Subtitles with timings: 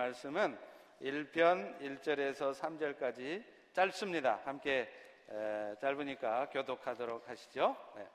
[0.00, 0.56] 말씀은
[1.02, 4.40] 1편 1절에서 3절까지 짧습니다.
[4.46, 4.88] 함께
[5.78, 7.76] 짧으니까 교독하도록 하시죠.
[7.96, 8.06] 네.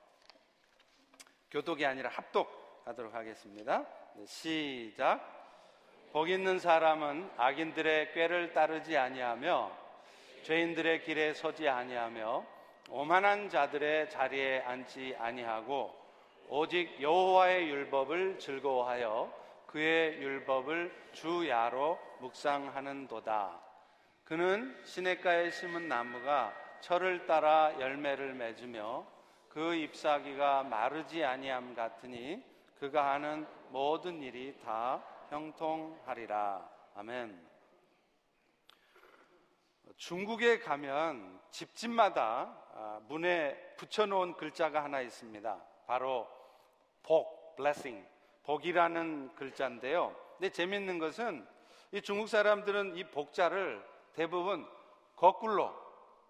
[1.48, 3.86] 교독이 아니라 합독하도록 하겠습니다.
[4.14, 5.20] 네, 시작.
[6.12, 9.70] 복 있는 사람은 악인들의 꾀를 따르지 아니하며
[10.42, 12.44] 죄인들의 길에 서지 아니하며
[12.90, 15.94] 오만한 자들의 자리에 앉지 아니하고
[16.48, 23.60] 오직 여호와의 율법을 즐거워하여 그의 율법을 주야로 묵상하는도다.
[24.24, 29.06] 그는 시냇가에 심은 나무가 철을 따라 열매를 맺으며
[29.48, 32.42] 그 잎사귀가 마르지 아니함 같으니
[32.78, 36.68] 그가 하는 모든 일이 다 형통하리라.
[36.94, 37.46] 아멘.
[39.96, 45.58] 중국에 가면 집집마다 아, 문에 붙여놓은 글자가 하나 있습니다.
[45.86, 46.28] 바로
[47.02, 48.06] 복, blessing,
[48.46, 50.14] 복이라는 글자인데요.
[50.38, 51.46] 근데 재밌는 것은
[51.92, 54.66] 이 중국 사람들은 이 복자를 대부분
[55.16, 55.72] 거꾸로,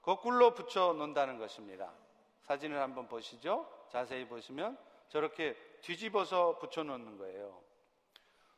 [0.02, 1.92] 거꾸로 붙여 놓는다는 것입니다.
[2.42, 3.68] 사진을 한번 보시죠.
[3.90, 7.60] 자세히 보시면 저렇게 뒤집어서 붙여 놓는 거예요.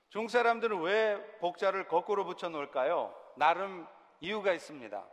[0.09, 3.15] 중국 사람들은 왜 복자를 거꾸로 붙여 놓을까요?
[3.37, 3.87] 나름
[4.21, 5.07] 이유가 있습니다.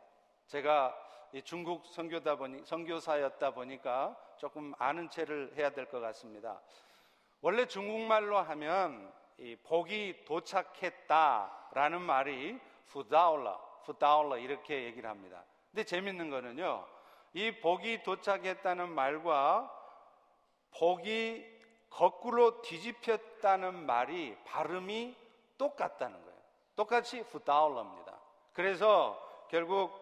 [0.47, 0.95] 제가
[1.43, 6.61] 중국 선교다 보니 선교사였다 보니까 조금 아는 체를 해야 될 것 같습니다.
[7.45, 15.43] 원래 중국말로 하면 이 복이 도착했다라는 말이 푸다올라, 푸다올라 이렇게 얘기를 합니다.
[15.69, 16.83] 근데 재밌는 거는요.
[17.33, 19.71] 이 복이 도착했다는 말과
[20.71, 21.45] 복이
[21.91, 25.15] 거꾸로 뒤집혔다는 말이 발음이
[25.59, 26.39] 똑같다는 거예요.
[26.75, 28.19] 똑같이 푸다올라입니다.
[28.53, 29.21] 그래서
[29.51, 29.93] 결국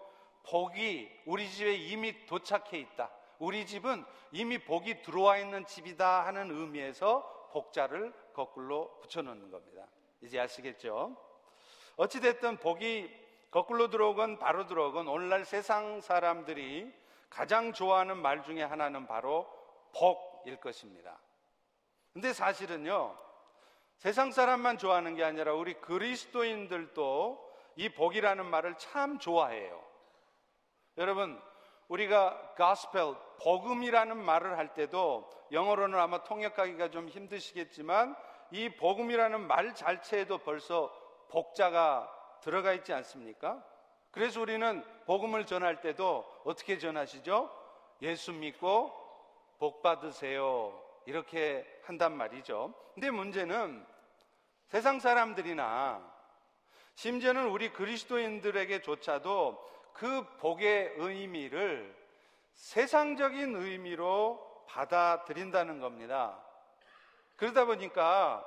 [0.43, 3.11] 복이 우리 집에 이미 도착해 있다.
[3.39, 9.87] 우리 집은 이미 복이 들어와 있는 집이다 하는 의미에서 복자를 거꾸로 붙여놓는 겁니다.
[10.21, 11.15] 이제 아시겠죠?
[11.95, 16.91] 어찌됐든 복이 거꾸로 들어오건 바로 들어오건 오늘날 세상 사람들이
[17.29, 19.47] 가장 좋아하는 말 중에 하나는 바로
[19.95, 21.19] 복일 것입니다.
[22.11, 23.17] 근데 사실은요,
[23.97, 29.83] 세상 사람만 좋아하는 게 아니라 우리 그리스도인들도 이 복이라는 말을 참 좋아해요.
[30.97, 31.41] 여러분,
[31.93, 38.15] 우리가 gospel, 복음이라는 말을 할 때도 영어로는 아마 통역하기가 좀 힘드시겠지만
[38.49, 40.91] 이 복음이라는 말 자체에도 벌써
[41.29, 42.11] 복자가
[42.41, 43.63] 들어가 있지 않습니까?
[44.09, 47.51] 그래서 우리는 복음을 전할 때도 어떻게 전하시죠?
[48.01, 48.91] 예수 믿고
[49.59, 50.73] 복 받으세요.
[51.05, 52.73] 이렇게 한단 말이죠.
[52.95, 53.85] 근데 문제는
[54.67, 56.01] 세상 사람들이나
[56.95, 61.95] 심지어는 우리 그리스도인들에게조차도 그 복의 의미를
[62.53, 66.37] 세상적인 의미로 받아들인다는 겁니다.
[67.35, 68.45] 그러다 보니까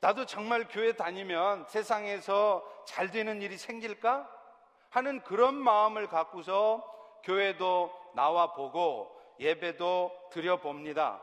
[0.00, 4.28] 나도 정말 교회 다니면 세상에서 잘 되는 일이 생길까?
[4.90, 6.82] 하는 그런 마음을 갖고서
[7.24, 11.20] 교회도 나와 보고 예배도 드려봅니다.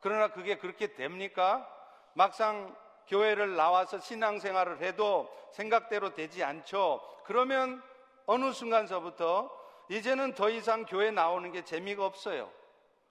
[0.00, 1.66] 그러나 그게 그렇게 됩니까?
[2.12, 2.76] 막상
[3.08, 7.00] 교회를 나와서 신앙생활을 해도 생각대로 되지 않죠.
[7.24, 7.82] 그러면
[8.26, 9.50] 어느 순간서부터
[9.88, 12.52] 이제는 더 이상 교회 나오는 게 재미가 없어요.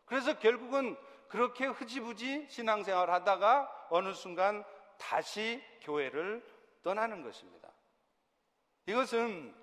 [0.05, 0.97] 그래서 결국은
[1.29, 4.63] 그렇게 흐지부지 신앙생활 하다가 어느 순간
[4.97, 6.45] 다시 교회를
[6.83, 7.69] 떠나는 것입니다.
[8.87, 9.53] 이것은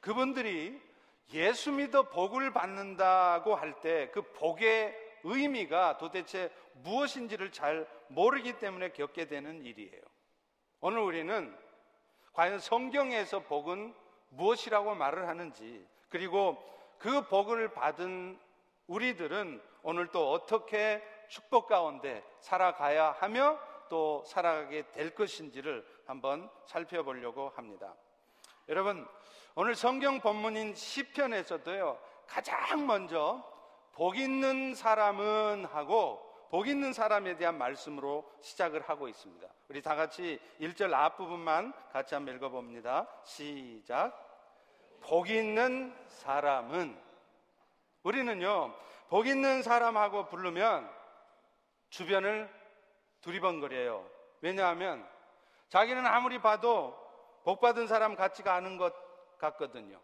[0.00, 0.80] 그분들이
[1.32, 6.50] 예수 믿어 복을 받는다고 할 때 그 복의 의미가 도대체
[6.82, 10.00] 무엇인지를 잘 모르기 때문에 겪게 되는 일이에요.
[10.80, 11.56] 오늘 우리는
[12.32, 13.94] 과연 성경에서 복은
[14.32, 16.62] 무엇이라고 말을 하는지 그리고
[16.98, 18.38] 그 복을 받은
[18.86, 27.94] 우리들은 오늘 또 어떻게 축복 가운데 살아가야 하며 또 살아가게 될 것인지를 한번 살펴보려고 합니다.
[28.68, 29.06] 여러분,
[29.54, 31.98] 오늘 성경 본문인 시편에서도요.
[32.26, 33.42] 가장 먼저
[33.92, 39.48] 복 있는 사람은 하고 복 있는 사람에 대한 말씀으로 시작을 하고 있습니다.
[39.68, 43.08] 우리 다 같이 1절 앞부분만 같이 한번 읽어봅니다.
[43.24, 44.31] 시작.
[45.02, 46.98] 복 있는 사람은
[48.02, 48.74] 우리는요,
[49.08, 50.90] 복 있는 사람하고 부르면
[51.90, 52.50] 주변을
[53.20, 54.04] 두리번거려요.
[54.40, 55.06] 왜냐하면
[55.68, 56.96] 자기는 아무리 봐도
[57.44, 58.94] 복 받은 사람 같지가 않은 것
[59.38, 60.00] 같거든요.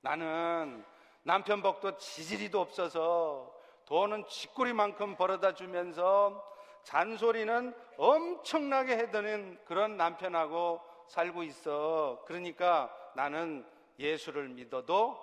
[0.00, 0.84] 나는
[1.22, 3.52] 남편 복도 지지리도 없어서
[3.86, 6.44] 돈은 쥐꼬리만큼 벌어다 주면서
[6.84, 12.22] 잔소리는 엄청나게 해드는 그런 남편하고 살고 있어.
[12.26, 13.66] 그러니까 나는
[13.98, 15.18] 예수를 믿어도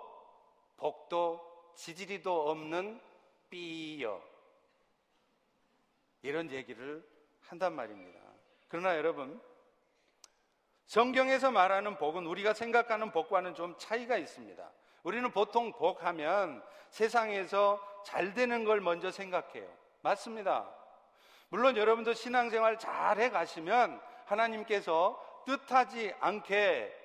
[0.77, 3.01] 복도 지지리도 없는
[3.49, 4.21] 삐여.
[6.21, 7.05] 이런 얘기를
[7.41, 8.19] 한단 말입니다.
[8.67, 9.39] 그러나 여러분,
[10.85, 14.71] 성경에서 말하는 복은 우리가 생각하는 복과는 좀 차이가 있습니다.
[15.03, 19.67] 우리는 보통 복하면 세상에서 잘 되는 걸 먼저 생각해요.
[20.01, 20.69] 맞습니다.
[21.49, 27.02] 물론 여러분도 신앙생활 잘 해 가시면 하나님께서 뜻하지 않게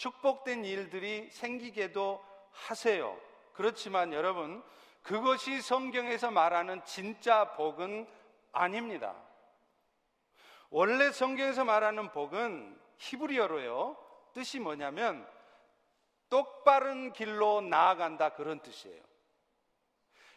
[0.00, 3.20] 축복된 일들이 생기게도 하세요.
[3.52, 4.64] 그렇지만 여러분,
[5.02, 8.08] 그것이 성경에서 말하는 진짜 복은
[8.50, 9.14] 아닙니다.
[10.70, 13.96] 원래 성경에서 말하는 복은 히브리어로요.
[14.32, 15.28] 뜻이 뭐냐면
[16.30, 19.02] 똑바른 길로 나아간다 그런 뜻이에요.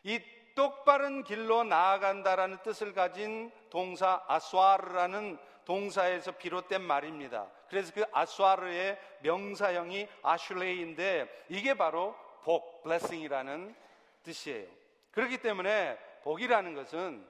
[0.04, 0.20] 이
[0.56, 7.48] 똑바른 길로 나아간다라는 뜻을 가진 동사 아스와르라는 동사에서 비롯된 말입니다.
[7.70, 13.76] 그래서 그 아스와르의 명사형이 아슐레이인데 이게 바로 복, blessing이라는
[14.24, 14.68] 뜻이에요.
[15.12, 17.26] 그렇기 때문에 복이라는 것은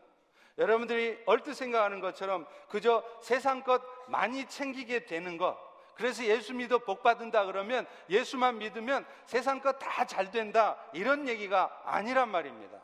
[0.57, 5.57] 여러분들이 얼뜻 생각하는 것처럼 그저 세상 것 많이 챙기게 되는 것.
[5.95, 10.77] 그래서 예수 믿어 복 받는다 그러면 예수만 믿으면 세상 것 다 잘 된다.
[10.93, 12.79] 이런 얘기가 아니란 말입니다.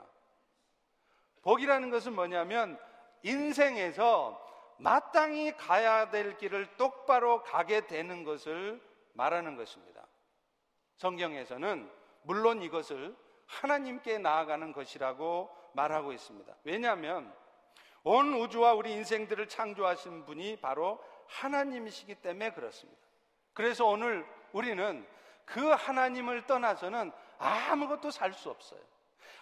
[1.42, 2.80] 복이라는 것은 뭐냐면
[3.24, 4.49] 인생에서
[4.80, 8.82] 마땅히 가야 될 길을 똑바로 가게 되는 것을
[9.14, 10.06] 말하는 것입니다.
[10.98, 11.90] 성경에서는
[12.24, 13.16] 물론 이것을
[13.46, 16.54] 하나님께 나아가는 것이라고 말하고 있습니다.
[16.64, 17.34] 왜냐하면
[18.04, 23.00] 온 우주와 우리 인생들을 창조하신 분이 바로 하나님이시기 때문에 그렇습니다.
[23.54, 25.06] 그래서 오늘 우리는
[25.46, 28.80] 그 하나님을 떠나서는 아무것도 살 수 없어요.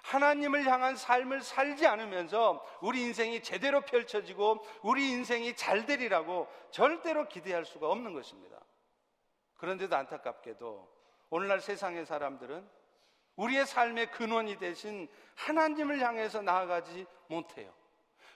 [0.08, 7.66] 하나님을 향한 삶을 살지 않으면서 우리 인생이 제대로 펼쳐지고 우리 인생이 잘 되리라고 절대로 기대할
[7.66, 8.58] 수가 없는 것입니다.
[9.58, 10.90] 그런데도 안타깝게도
[11.30, 12.66] 오늘날 세상의 사람들은
[13.36, 17.74] 우리의 삶의 근원이 되신 하나님을 향해서 나아가지 못해요.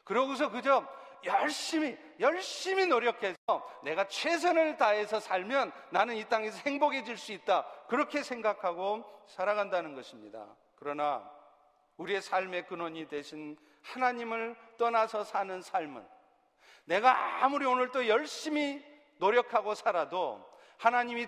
[0.03, 0.85] 그러고서 그저
[1.23, 3.37] 열심히, 열심히 노력해서
[3.83, 7.65] 내가 최선을 다해서 살면 나는 이 땅에서 행복해질 수 있다.
[7.87, 10.45] 그렇게 생각하고 살아간다는 것입니다.
[10.75, 11.40] 그러나
[12.01, 16.05] 우리의 삶의 근원이 되신 하나님을 떠나서 사는 삶은
[16.85, 18.83] 내가 아무리 오늘 또 열심히
[19.17, 20.43] 노력하고 살아도
[20.77, 21.27] 하나님이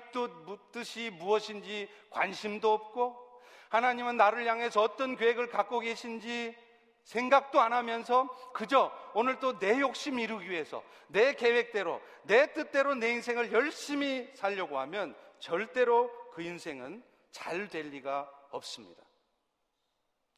[0.72, 6.56] 뜻이 무엇인지 관심도 없고 하나님은 나를 향해서 어떤 계획을 갖고 계신지
[7.04, 13.10] 생각도 안 하면서 그저 오늘 또 내 욕심 이루기 위해서 내 계획대로 내 뜻대로 내
[13.12, 19.04] 인생을 열심히 살려고 하면 절대로 그 인생은 잘 될 리가 없습니다.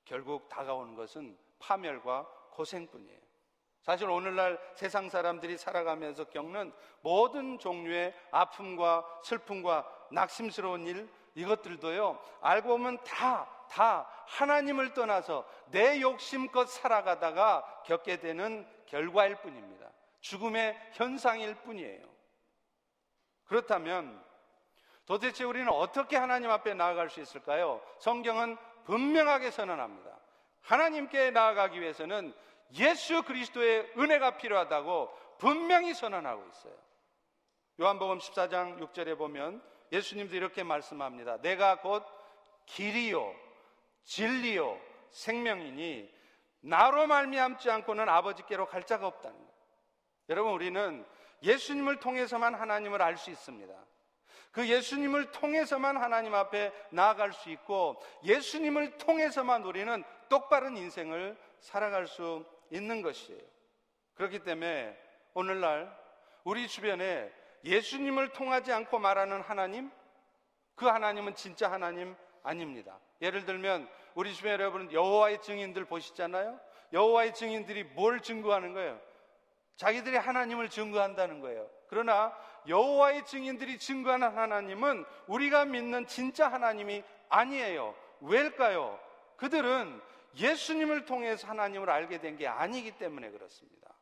[0.05, 3.19] 결국 다가오는 것은 파멸과 고생뿐이에요.
[3.81, 13.03] 사실 오늘날 세상 사람들이 살아가면서 겪는 모든 종류의 아픔과 슬픔과 낙심스러운 일 이것들도요 알고 보면
[13.03, 19.91] 다 다 하나님을 떠나서 내 욕심껏 살아가다가 겪게 되는 결과일 뿐입니다.
[20.21, 22.05] 죽음의 현상일 뿐이에요.
[23.45, 24.23] 그렇다면
[25.05, 27.81] 도대체 우리는 어떻게 하나님 앞에 나아갈 수 있을까요?
[27.99, 30.17] 성경은 분명하게 선언합니다.
[30.61, 32.33] 하나님께 나아가기 위해서는
[32.73, 36.73] 예수 그리스도의 은혜가 필요하다고 분명히 선언하고 있어요.
[37.79, 39.61] 요한복음 14장 6절에 보면
[39.91, 41.41] 예수님도 이렇게 말씀합니다.
[41.41, 42.03] 내가 곧
[42.65, 43.35] 길이요
[44.03, 44.79] 진리요
[45.11, 46.13] 생명이니
[46.61, 49.51] 나로 말미암지 않고는 아버지께로 갈 자가 없다는 거예요.
[50.29, 51.05] 여러분 우리는
[51.43, 53.73] 예수님을 통해서만 하나님을 알 수 있습니다.
[54.55, 62.45] 그 예수님을 통해서만 하나님 앞에 나아갈 수 있고 예수님을 통해서만 우리는 똑바른 인생을 살아갈 수
[62.69, 63.41] 있는 것이에요.
[64.13, 64.97] 그렇기 때문에
[65.33, 65.93] 오늘날
[66.45, 67.29] 우리 주변에
[67.65, 69.91] 예수님을 통하지 않고 말하는 하나님,
[70.75, 72.97] 그 하나님은 진짜 하나님 아닙니다.
[73.21, 76.57] 예를 들면 우리 주변 여러분 여호와의 증인들 보시잖아요.
[76.93, 79.01] 여호와의 증인들이 뭘 증거하는 거예요?
[79.75, 81.69] 자기들이 하나님을 증거한다는 거예요.
[81.95, 82.37] 그러나
[82.67, 87.95] 여호와의 증인들이 증거하는 하나님은 우리가 믿는 진짜 하나님이 아니에요.
[88.19, 88.99] 왜일까요?
[89.37, 90.01] 그들은
[90.35, 93.93] 예수님을 통해서 하나님을 알게 된 게 아니기 때문에 그렇습니다.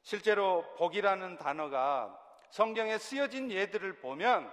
[0.00, 2.18] 실제로 복이라는 단어가
[2.48, 4.50] 성경에 쓰여진 예들을 보면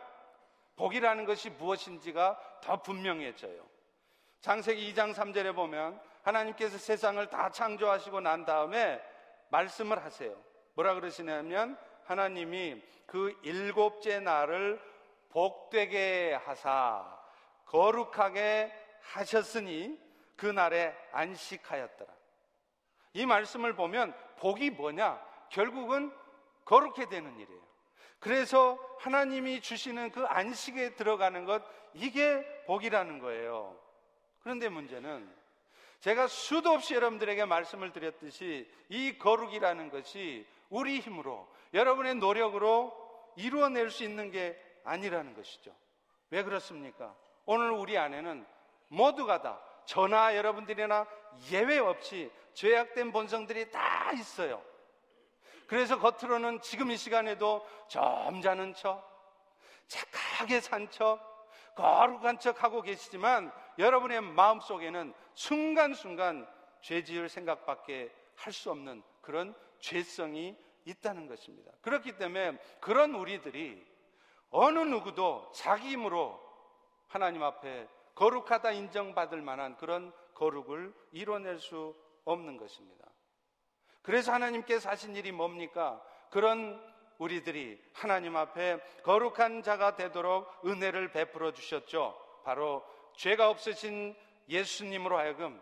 [0.75, 3.65] 복이라는 것이 무엇인지가 더 분명해져요.
[4.41, 9.01] 장세기 2장 3절에 보면 하나님께서 세상을 다 창조하시고 난 다음에
[9.51, 10.48] 말씀을 하세요.
[10.79, 14.81] 뭐라 그러시냐면 하나님이 그 일곱째 날을
[15.27, 17.19] 복되게 하사
[17.65, 18.71] 거룩하게
[19.01, 19.99] 하셨으니
[20.37, 22.13] 그 날에 안식하였더라.
[23.11, 25.21] 이 말씀을 보면 복이 뭐냐?
[25.49, 26.13] 결국은
[26.63, 27.61] 거룩해 되는 일이에요.
[28.19, 31.61] 그래서 하나님이 주시는 그 안식에 들어가는 것,
[31.93, 33.77] 이게 복이라는 거예요.
[34.43, 35.29] 그런데 문제는
[35.99, 42.93] 제가 수도 없이 여러분들에게 말씀을 드렸듯이 이 거룩이라는 것이 우리 힘으로 여러분의 노력으로
[43.35, 45.75] 이루어낼 수 있는 게 아니라는 것이죠.
[46.29, 47.15] 왜 그렇습니까?
[47.45, 48.45] 오늘 우리 안에는
[48.89, 51.07] 모두가 다 저나 여러분들이나
[51.51, 54.63] 예외 없이 죄악된 본성들이 다 있어요.
[55.67, 59.03] 그래서 겉으로는 지금 이 시간에도 점잖은 척,
[59.87, 61.19] 착하게 산 척,
[61.75, 66.47] 거룩한 척 하고 계시지만 여러분의 마음 속에는 순간순간
[66.81, 71.71] 죄 지을 생각밖에 할 수 없는 그런 죄성이 있다는 것입니다.
[71.81, 73.85] 그렇기 때문에 그런 우리들이
[74.49, 76.41] 어느 누구도 자기 힘으로
[77.07, 81.95] 하나님 앞에 거룩하다 인정받을 만한 그런 거룩을 이뤄낼 수
[82.25, 83.05] 없는 것입니다.
[84.01, 86.03] 그래서 하나님께서 하신 일이 뭡니까?
[86.31, 86.83] 그런
[87.19, 92.19] 우리들이 하나님 앞에 거룩한 자가 되도록 은혜를 베풀어 주셨죠.
[92.43, 92.83] 바로
[93.15, 94.15] 죄가 없으신
[94.47, 95.61] 예수님으로 하여금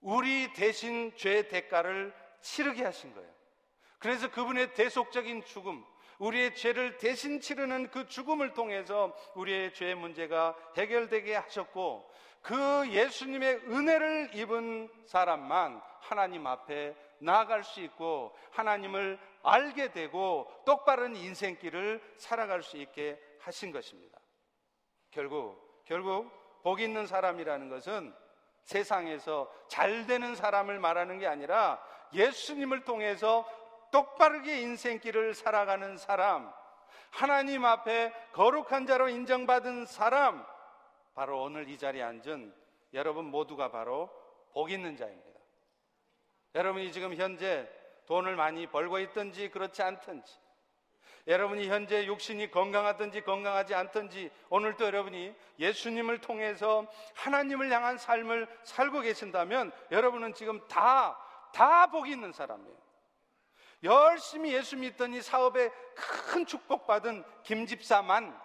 [0.00, 3.30] 우리 대신 죄의 대가를 치르게 하신 거예요.
[3.98, 5.84] 그래서 그분의 대속적인 죽음,
[6.18, 12.10] 우리의 죄를 대신 치르는 그 죽음을 통해서 우리의 죄의 문제가 해결되게 하셨고
[12.42, 22.02] 그 예수님의 은혜를 입은 사람만 하나님 앞에 나아갈 수 있고 하나님을 알게 되고 똑바른 인생길을
[22.16, 24.18] 살아갈 수 있게 하신 것입니다.
[25.10, 26.30] 결국 결국
[26.62, 28.14] 복 있는 사람이라는 것은
[28.64, 31.82] 세상에서 잘 되는 사람을 말하는 게 아니라
[32.14, 33.48] 예수님을 통해서
[33.90, 36.52] 똑바르게 인생길을 살아가는 사람,
[37.10, 40.44] 하나님 앞에 거룩한 자로 인정받은 사람,
[41.14, 42.54] 바로 오늘 이 자리에 앉은
[42.94, 44.10] 여러분 모두가 바로
[44.52, 45.40] 복 있는 자입니다.
[46.54, 47.68] 여러분이 지금 현재
[48.06, 50.40] 돈을 많이 벌고 있든지 그렇지 않든지,
[51.26, 59.70] 여러분이 현재 육신이 건강하든지 건강하지 않든지 오늘도 여러분이 예수님을 통해서 하나님을 향한 삶을 살고 계신다면
[59.92, 61.16] 여러분은 지금 다,
[61.52, 62.76] 다복 있는 사람이에요.
[63.84, 68.38] 열심히 예수 믿더니 사업에 큰 축복받은 김집사만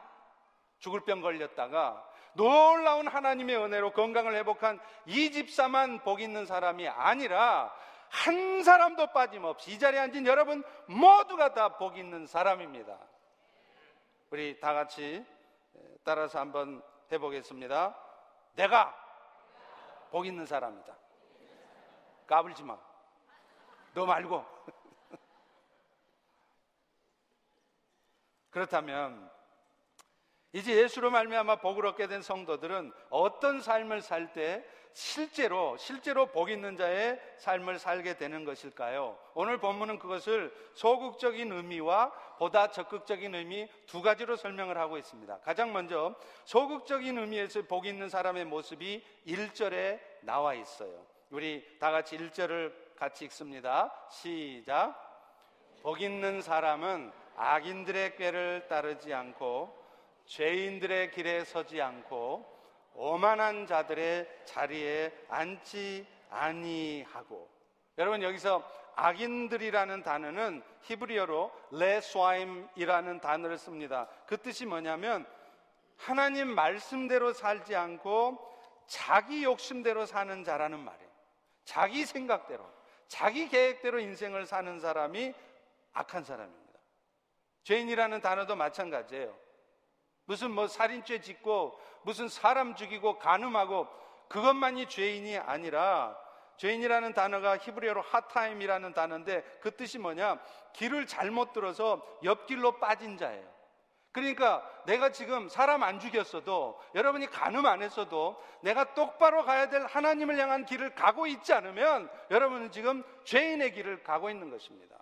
[0.80, 7.74] 죽을 병 걸렸다가 놀라운 하나님의 은혜로 건강을 회복한 이 집사만 복 있는 사람이 아니라
[8.10, 12.98] 한 사람도 빠짐없이 이 자리에 앉은 여러분 모두가 다 복 있는 사람입니다.
[14.30, 15.26] 우리 다 같이
[16.04, 17.96] 따라서 한번 해보겠습니다.
[18.56, 18.94] 내가
[20.12, 20.96] 복 있는 사람이다.
[22.28, 22.78] 까불지 마.
[23.98, 24.46] 너 말고.
[28.52, 29.28] 그렇다면
[30.54, 34.64] 이제 예수로 말미암아 복을 얻게 된 성도들은 어떤 삶을 살 때
[34.94, 39.18] 실제로 실제로 복 있는 자의 삶을 살게 되는 것일까요?
[39.34, 45.40] 오늘 본문은 그것을 소극적인 의미와 보다 적극적인 의미 두 가지로 설명을 하고 있습니다.
[45.40, 46.14] 가장 먼저
[46.46, 51.04] 소극적인 의미에서 복 있는 사람의 모습이 1절에 나와 있어요.
[51.32, 53.94] 우리 다 같이 1절을 같이 읽습니다.
[54.10, 54.96] 시작.
[55.84, 59.76] 복 있는 사람은 악인들의 꾀를 따르지 않고
[60.26, 62.58] 죄인들의 길에 서지 않고
[62.96, 67.48] 오만한 자들의 자리에 앉지 아니하고
[68.00, 68.64] 여러분 여기서
[68.96, 74.08] 악인들이라는 단어는 히브리어로 레스와임이라는 단어를 씁니다.
[74.26, 75.28] 그 뜻이 뭐냐면
[75.98, 78.40] 하나님 말씀대로 살지 않고
[78.88, 81.08] 자기 욕심대로 사는 자라는 말이에요.
[81.68, 82.64] 자기 생각대로,
[83.08, 85.34] 자기 계획대로 인생을 사는 사람이
[85.94, 86.80] 악한 사람입니다.
[87.64, 89.36] 죄인이라는 단어도 마찬가지예요.
[90.26, 93.88] 무슨 뭐 살인죄 짓고 무슨 사람 죽이고 간음하고
[94.30, 96.18] 그것만이 죄인이 아니라
[96.58, 100.42] 죄인이라는 단어가 히브리어로 하타임이라는 단어인데 그 뜻이 뭐냐?
[100.74, 103.57] 길을 잘못 들어서 옆길로 빠진 자예요.
[104.18, 110.40] 그러니까 내가 지금 사람 안 죽였어도 여러분이 간음 안 했어도 내가 똑바로 가야 될 하나님을
[110.40, 114.98] 향한 길을 가고 있지 않으면 여러분은 지금 죄인의 길을 가고 있는 것입니다.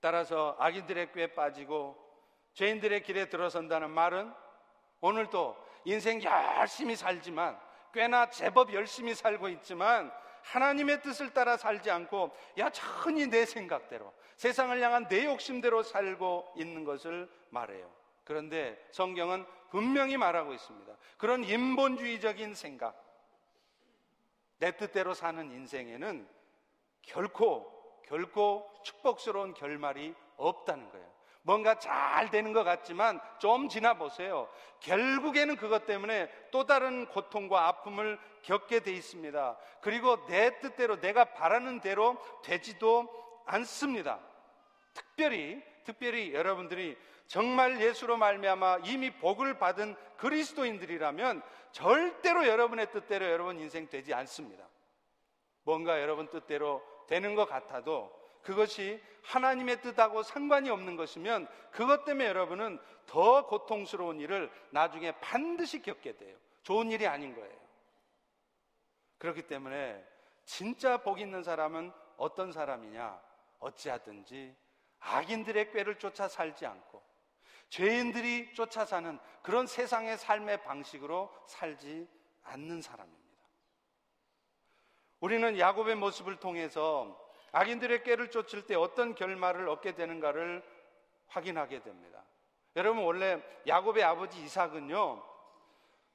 [0.00, 1.98] 따라서 악인들의 꾀에 빠지고
[2.52, 4.32] 죄인들의 길에 들어선다는 말은
[5.00, 7.58] 오늘도 인생 열심히 살지만
[7.92, 10.12] 꽤나 제법 열심히 살고 있지만
[10.42, 16.84] 하나님의 뜻을 따라 살지 않고 야 천히 내 생각대로 세상을 향한 내 욕심대로 살고 있는
[16.84, 17.90] 것을 말해요.
[18.22, 20.96] 그런데 성경은 분명히 말하고 있습니다.
[21.16, 23.04] 그런 인본주의적인 생각,
[24.58, 26.28] 내 뜻대로 사는 인생에는
[27.02, 27.76] 결코
[28.06, 31.06] 결코 축복스러운 결말이 없다는 거예요.
[31.42, 34.48] 뭔가 잘 되는 것 같지만 좀 지나 보세요.
[34.80, 39.56] 결국에는 그것 때문에 또 다른 고통과 아픔을 겪게 돼 있습니다.
[39.80, 44.20] 그리고 내 뜻대로 내가 바라는 대로 되지도 않습니다.
[44.94, 53.88] 특별히 특별히 여러분들이 정말 예수로 말미암아 이미 복을 받은 그리스도인들이라면 절대로 여러분의 뜻대로 여러분 인생
[53.88, 54.66] 되지 않습니다.
[55.62, 58.12] 뭔가 여러분 뜻대로 되는 것 같아도
[58.42, 66.16] 그것이 하나님의 뜻하고 상관이 없는 것이면 그것 때문에 여러분은 더 고통스러운 일을 나중에 반드시 겪게
[66.16, 66.36] 돼요.
[66.62, 67.56] 좋은 일이 아닌 거예요.
[69.18, 70.04] 그렇기 때문에
[70.44, 73.27] 진짜 복 있는 사람은 어떤 사람이냐?
[73.58, 74.56] 어찌하든지
[75.00, 77.02] 악인들의 꾀를 쫓아 살지 않고
[77.70, 82.08] 죄인들이 쫓아 사는 그런 세상의 삶의 방식으로 살지
[82.44, 83.28] 않는 사람입니다.
[85.20, 87.18] 우리는 야곱의 모습을 통해서
[87.52, 90.62] 악인들의 꾀를 쫓을 때 어떤 결말을 얻게 되는가를
[91.26, 92.24] 확인하게 됩니다.
[92.76, 95.24] 여러분 원래 야곱의 아버지 이삭은요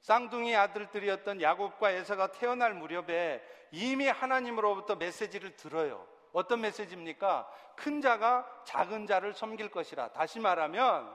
[0.00, 6.06] 쌍둥이 아들들이었던 야곱과 에서가 태어날 무렵에 이미 하나님으로부터 메시지를 들어요.
[6.34, 7.48] 어떤 메시지입니까?
[7.76, 10.08] 큰 자가 작은 자를 섬길 것이라.
[10.08, 11.10] 다시 말하면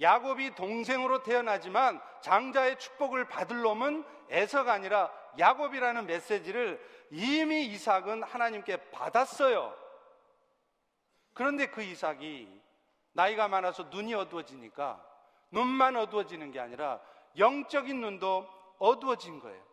[0.00, 9.74] 야곱이 동생으로 태어나지만 장자의 축복을 받을 놈은 에서가 아니라 야곱이라는 메시지를 이미 이삭은 하나님께 받았어요.
[11.32, 12.60] 그런데 그 이삭이
[13.12, 15.02] 나이가 많아서 눈이 어두워지니까
[15.50, 17.00] 눈만 어두워지는 게 아니라
[17.38, 18.46] 영적인 눈도
[18.78, 19.64] 어두워진 거예요.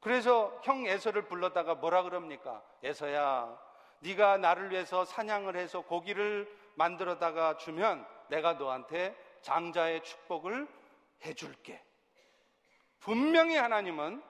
[0.00, 2.62] 그래서 형 에서를 불렀다가 뭐라 그럽니까?
[2.82, 3.58] 에서야,
[4.00, 10.66] 네가 나를 위해서 사냥을 해서 고기를 만들어다가 주면 내가 너한테 장자의 축복을
[11.24, 11.82] 해줄게.
[13.00, 14.22] 분명히 하나님은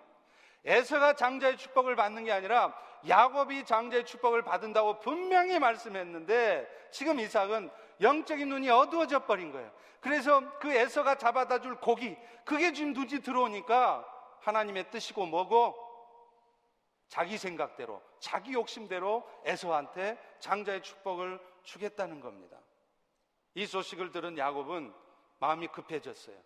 [0.64, 7.70] 에서가 장자의 축복을 받는 게 아니라 야곱이 장자의 축복을 받는다고 분명히 말씀했는데 지금 이삭은
[8.00, 9.70] 영적인 눈이 어두워져 버린 거예요.
[10.00, 14.04] 그래서 그 에서가 잡아다 줄 고기 그게 지금 눈이 들어오니까
[14.40, 15.86] 하나님의 뜻이고 뭐고
[17.08, 22.58] 자기 생각대로 자기 욕심대로 에서한테 장자의 축복을 주겠다는 겁니다.
[23.54, 24.92] 이 소식을 들은 야곱은
[25.38, 26.36] 마음이 급해졌어요.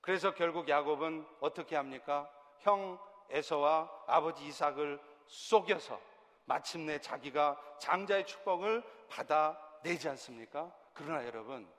[0.00, 2.30] 그래서 결국 야곱은 어떻게 합니까?
[2.60, 2.98] 형
[3.30, 6.00] 에서와 아버지 이삭을 속여서
[6.44, 10.74] 마침내 자기가 장자의 축복을 받아내지 않습니까?
[10.94, 11.70] 그러나 여러분,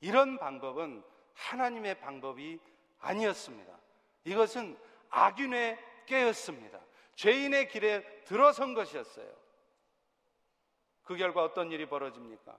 [0.00, 2.58] 이런 방법은 하나님의 방법이
[3.00, 3.83] 아니었습니다.
[4.24, 4.76] 이것은
[5.10, 6.80] 악인의 꾀였습니다.
[7.14, 9.30] 죄인의 길에 들어선 것이었어요.
[11.04, 12.56] 그 결과 어떤 일이 벌어집니까?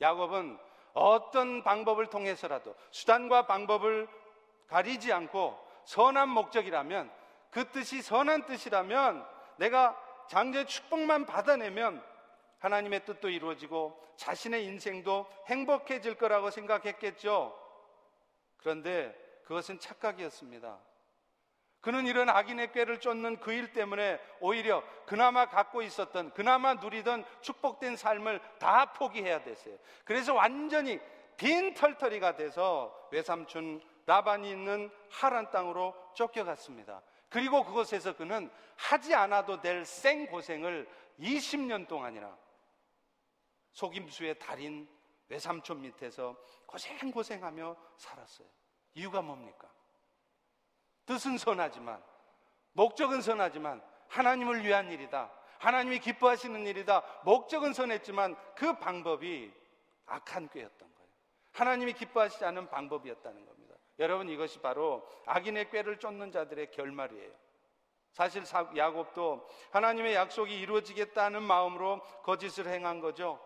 [0.00, 0.58] 야곱은
[0.94, 4.08] 어떤 방법을 통해서라도 수단과 방법을
[4.68, 7.12] 가리지 않고 선한 목적이라면
[7.50, 12.02] 그 뜻이 선한 뜻이라면 내가 장제 축복만 받아내면
[12.58, 17.58] 하나님의 뜻도 이루어지고 자신의 인생도 행복해질 거라고 생각했겠죠.
[18.58, 20.78] 그런데 그것은 착각이었습니다.
[21.82, 27.96] 그는 이런 악인의 꾀를 쫓는 그 일 때문에 오히려 그나마 갖고 있었던, 그나마 누리던 축복된
[27.96, 29.76] 삶을 다 포기해야 됐어요.
[30.04, 31.00] 그래서 완전히
[31.36, 37.02] 빈 털터리가 돼서 외삼촌 라반이 있는 하란 땅으로 쫓겨갔습니다.
[37.28, 42.36] 그리고 그곳에서 그는 하지 않아도 될 생고생을 20년 동안이나
[43.72, 44.88] 속임수의 달인
[45.28, 48.46] 외삼촌 밑에서 고생고생하며 살았어요.
[48.94, 49.68] 이유가 뭡니까?
[51.12, 52.02] 뜻은 선하지만,
[52.72, 55.30] 목적은 선하지만, 하나님을 위한 일이다.
[55.58, 57.02] 하나님이 기뻐하시는 일이다.
[57.24, 59.52] 목적은 선했지만 그 방법이
[60.06, 61.10] 악한 꾀였던 거예요.
[61.52, 63.74] 하나님이 기뻐하시지 않은 방법이었다는 겁니다.
[63.98, 67.30] 여러분 이것이 바로 악인의 꾀를 쫓는 자들의 결말이에요.
[68.12, 68.42] 사실
[68.76, 73.38] 야곱도 하나님의 약속이 이루어지겠다는 마음으로 거짓을 행한 거죠.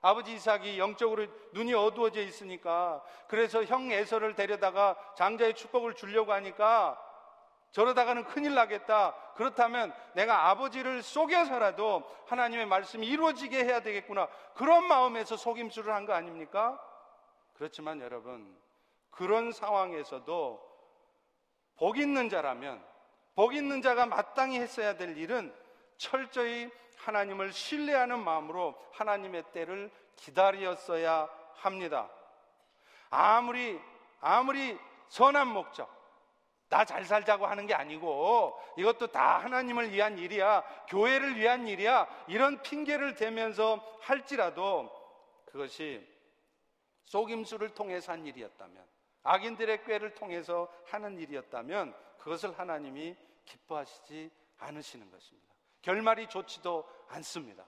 [0.00, 6.98] 아버지 이삭이 영적으로 눈이 어두워져 있으니까 그래서 형 에서를 데려다가 장자의 축복을 주려고 하니까
[7.72, 9.14] 저러다가는 큰일 나겠다.
[9.34, 14.28] 그렇다면 내가 아버지를 속여서라도 하나님의 말씀이 이루어지게 해야 되겠구나.
[14.54, 16.80] 그런 마음에서 속임수를 한 거 아닙니까?
[17.54, 18.56] 그렇지만 여러분,
[19.10, 20.66] 그런 상황에서도
[21.76, 22.84] 복 있는 자라면,
[23.34, 25.54] 복 있는 자가 마땅히 했어야 될 일은
[25.96, 32.08] 철저히 하나님을 신뢰하는 마음으로 하나님의 때를 기다렸어야 합니다.
[33.10, 33.80] 아무리,
[34.20, 34.78] 아무리
[35.08, 35.88] 선한 목적,
[36.68, 43.14] 나잘 살자고 하는 게 아니고 이것도 다 하나님을 위한 일이야, 교회를 위한 일이야, 이런 핑계를
[43.14, 44.90] 대면서 할지라도
[45.46, 46.06] 그것이
[47.04, 48.84] 속임수를 통해서 한 일이었다면,
[49.22, 55.54] 악인들의 꾀를 통해서 하는 일이었다면 그것을 하나님이 기뻐하시지 않으시는 것입니다.
[55.80, 57.64] 결말이 좋지도 않습니다.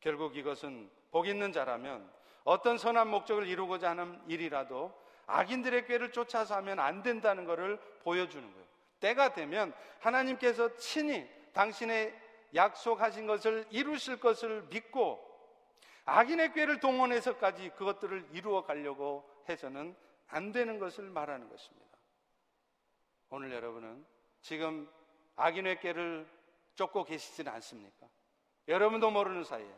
[0.00, 2.10] 결국 이것은 복 있는 자라면
[2.44, 8.66] 어떤 선한 목적을 이루고자 하는 일이라도 악인들의 꾀를 쫓아서 하면 안 된다는 것을 보여주는 거예요.
[9.00, 12.14] 때가 되면 하나님께서 친히 당신의
[12.54, 15.22] 약속하신 것을 이루실 것을 믿고
[16.04, 19.96] 악인의 꾀를 동원해서까지 그것들을 이루어 가려고 해서는
[20.28, 21.84] 안 되는 것을 말하는 것입니다.
[23.30, 24.04] 오늘 여러분은
[24.40, 24.88] 지금
[25.36, 26.26] 악인의 꾀를
[26.76, 28.06] 쫓고 계시지는 않습니까?
[28.68, 29.68] 여러분도 모르는 사이에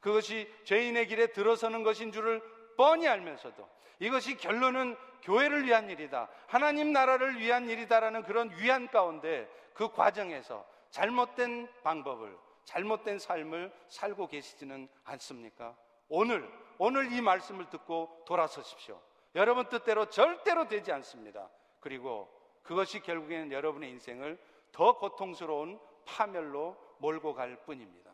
[0.00, 2.42] 그것이 죄인의 길에 들어서는 것인 줄을
[2.76, 6.28] 뻔히 알면서도 이것이 결론은 교회를 위한 일이다.
[6.46, 14.88] 하나님 나라를 위한 일이다라는 그런 위안 가운데 그 과정에서 잘못된 방법을, 잘못된 삶을 살고 계시지는
[15.04, 15.76] 않습니까?
[16.08, 19.00] 오늘, 오늘 이 말씀을 듣고 돌아서십시오.
[19.34, 21.48] 여러분 뜻대로 절대로 되지 않습니다.
[21.80, 22.30] 그리고
[22.62, 24.38] 그것이 결국에는 여러분의 인생을
[24.72, 28.10] 더 고통스러운 파멸로 몰고 갈 뿐입니다.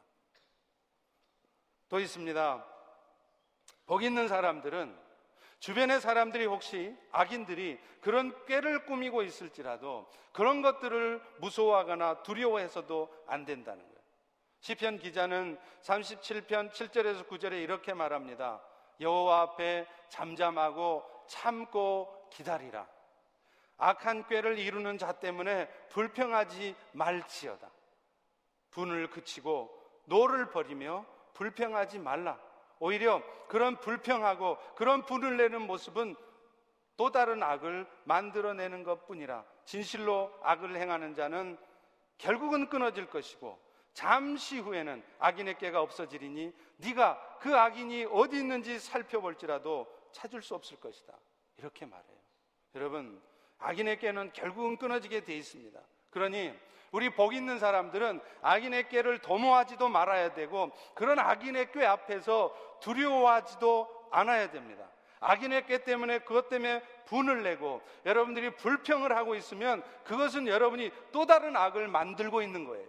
[1.88, 2.66] 또 있습니다.
[3.86, 5.09] 복 있는 사람들은
[5.60, 14.00] 주변의 사람들이 혹시 악인들이 그런 꾀를 꾸미고 있을지라도 그런 것들을 무서워하거나 두려워해서도 안 된다는 거예요.
[14.60, 18.62] 시편 기자는 37편 7절에서 9절에 이렇게 말합니다.
[19.00, 22.86] 여호와 앞에 잠잠하고 참고 기다리라.
[23.76, 27.70] 악한 꾀를 이루는 자 때문에 불평하지 말지어다.
[28.70, 29.70] 분을 그치고
[30.04, 32.38] 노를 버리며 불평하지 말라.
[32.80, 36.16] 오히려 그런 불평하고 그런 분을 내는 모습은
[36.96, 39.44] 또 다른 악을 만들어내는 것 뿐이라.
[39.64, 41.56] 진실로 악을 행하는 자는
[42.18, 43.58] 결국은 끊어질 것이고
[43.92, 51.14] 잠시 후에는 악인의 꾀가 없어지리니 네가 그 악인이 어디 있는지 살펴볼지라도 찾을 수 없을 것이다.
[51.56, 52.18] 이렇게 말해요.
[52.74, 53.20] 여러분,
[53.58, 55.80] 악인의 깨는 결국은 끊어지게 돼 있습니다.
[56.10, 56.54] 그러니
[56.92, 64.50] 우리 복 있는 사람들은 악인의 꾀를 도모하지도 말아야 되고 그런 악인의 꾀 앞에서 두려워하지도 않아야
[64.50, 64.88] 됩니다.
[65.20, 71.56] 악인의 꾀 때문에 그것 때문에 분을 내고 여러분들이 불평을 하고 있으면 그것은 여러분이 또 다른
[71.56, 72.88] 악을 만들고 있는 거예요.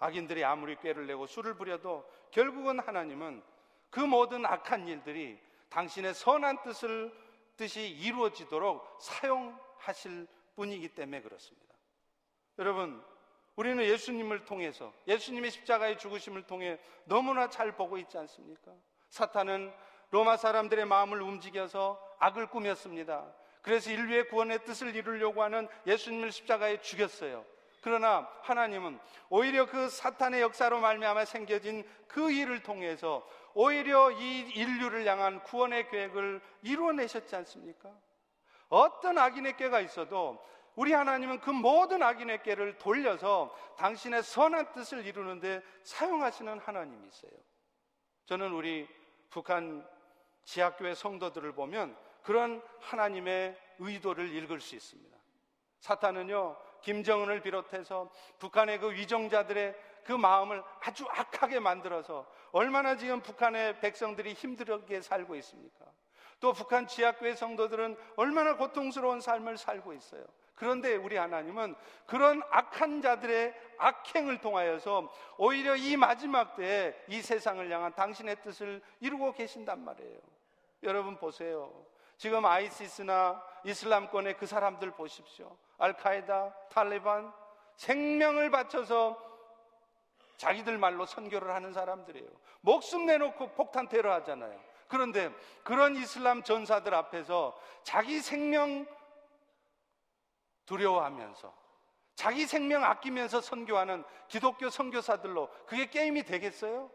[0.00, 3.42] 악인들이 아무리 꾀를 내고 술을 부려도 결국은 하나님은
[3.90, 5.38] 그 모든 악한 일들이
[5.70, 7.12] 당신의 선한 뜻을
[7.56, 11.67] 뜻이 이루어지도록 사용하실 뿐이기 때문에 그렇습니다.
[12.58, 13.00] 여러분,
[13.54, 18.72] 우리는 예수님을 통해서 예수님의 십자가의 죽으심을 통해 너무나 잘 보고 있지 않습니까?
[19.10, 19.72] 사탄은
[20.10, 23.26] 로마 사람들의 마음을 움직여서 악을 꾸몄습니다.
[23.62, 27.44] 그래서 인류의 구원의 뜻을 이루려고 하는 예수님을 십자가에 죽였어요.
[27.80, 35.42] 그러나 하나님은 오히려 그 사탄의 역사로 말미암아 생겨진 그 일을 통해서 오히려 이 인류를 향한
[35.42, 37.90] 구원의 계획을 이루어내셨지 않습니까?
[38.68, 40.44] 어떤 악인의 꾀가 있어도
[40.78, 47.32] 우리 하나님은 그 모든 악인의 꾀를 돌려서 당신의 선한 뜻을 이루는데 사용하시는 하나님이세요.
[48.26, 48.88] 저는 우리
[49.28, 49.84] 북한
[50.44, 55.18] 지하교회 성도들을 보면 그런 하나님의 의도를 읽을 수 있습니다.
[55.80, 64.34] 사탄은요, 김정은을 비롯해서 북한의 그 위정자들의 그 마음을 아주 악하게 만들어서 얼마나 지금 북한의 백성들이
[64.34, 65.86] 힘들게 살고 있습니까?
[66.38, 70.24] 또 북한 지하교회 성도들은 얼마나 고통스러운 삶을 살고 있어요.
[70.58, 71.74] 그런데 우리 하나님은
[72.06, 79.32] 그런 악한 자들의 악행을 통하여서 오히려 이 마지막 때에 이 세상을 향한 당신의 뜻을 이루고
[79.32, 80.18] 계신단 말이에요.
[80.82, 81.72] 여러분 보세요.
[82.16, 85.56] 지금 아이시스나 이슬람권의 그 사람들 보십시오.
[85.78, 87.32] 알카에다, 탈레반,
[87.76, 89.16] 생명을 바쳐서
[90.36, 92.28] 자기들 말로 선교를 하는 사람들이에요.
[92.60, 94.58] 목숨 내놓고 폭탄 테러 하잖아요.
[94.88, 98.86] 그런데 그런 이슬람 전사들 앞에서 자기 생명
[100.68, 101.52] 두려워하면서
[102.14, 106.90] 자기 생명 아끼면서 선교하는 기독교 선교사들로 그게 게임이 되겠어요?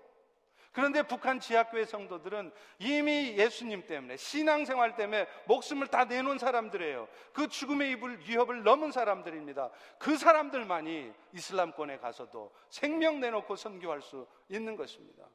[0.71, 7.07] 그런데 북한 지하교회 성도들은 이미 예수님 때문에 신앙생활 때문에 목숨을 다 내놓은 사람들이에요.
[7.31, 9.69] 그 죽음의 입을 위협을 넘은 사람들입니다.
[9.99, 15.25] 그 사람들만이 이슬람권에 가서도 생명 내놓고 선교할 수 있는 것입니다.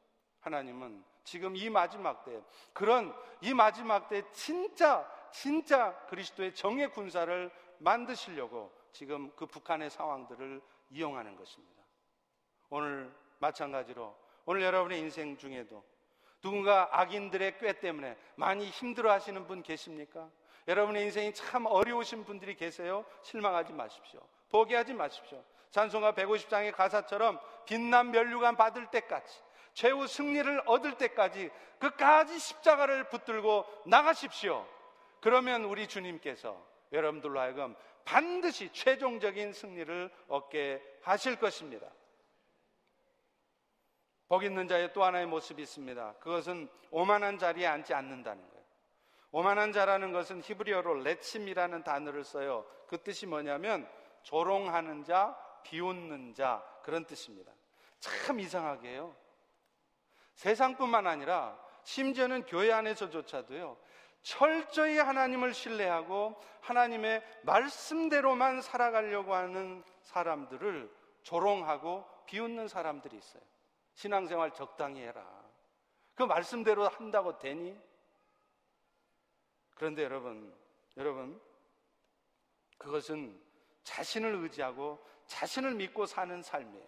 [0.40, 2.40] 하나님은 지금 이 마지막 때
[2.72, 10.60] 그런 이 마지막 때 진짜 진짜 그리스도의 정의 군사를 만드시려고 지금 그 북한의 상황들을
[10.90, 11.82] 이용하는 것입니다.
[12.70, 15.84] 오늘 마찬가지로 오늘 여러분의 인생 중에도
[16.40, 20.30] 누군가 악인들의 꾀 때문에 많이 힘들어 하시는 분 계십니까?
[20.66, 23.04] 여러분의 인생이 참 어려우신 분들이 계세요?
[23.22, 24.20] 실망하지 마십시오.
[24.50, 25.42] 포기하지 마십시오.
[25.70, 29.40] 찬송가 150장의 가사처럼 빛난 면류관 받을 때까지
[29.74, 34.66] 최후 승리를 얻을 때까지 끝까지 십자가를 붙들고 나가십시오.
[35.20, 41.88] 그러면 우리 주님께서 여러분들로 하여금 반드시 최종적인 승리를 얻게 하실 것입니다.
[44.28, 46.14] 복 있는 자의 또 하나의 모습이 있습니다.
[46.20, 48.64] 그것은 오만한 자리에 앉지 않는다는 거예요.
[49.30, 52.66] 오만한 자라는 것은 히브리어로 레침이라는 단어를 써요.
[52.86, 53.88] 그 뜻이 뭐냐면
[54.22, 57.52] 조롱하는 자, 비웃는 자 그런 뜻입니다.
[58.00, 59.14] 참 이상하게 요
[60.34, 63.76] 세상뿐만 아니라 심지어는 교회 안에서조차도요.
[64.28, 73.42] 철저히 하나님을 신뢰하고 하나님의 말씀대로만 살아가려고 하는 사람들을 조롱하고 비웃는 사람들이 있어요.
[73.94, 75.24] 신앙생활 적당히 해라.
[76.14, 77.74] 그 말씀대로 한다고 되니?
[79.76, 80.54] 그런데 여러분,
[80.98, 81.40] 여러분,
[82.76, 83.40] 그것은
[83.82, 86.86] 자신을 의지하고 자신을 믿고 사는 삶이에요.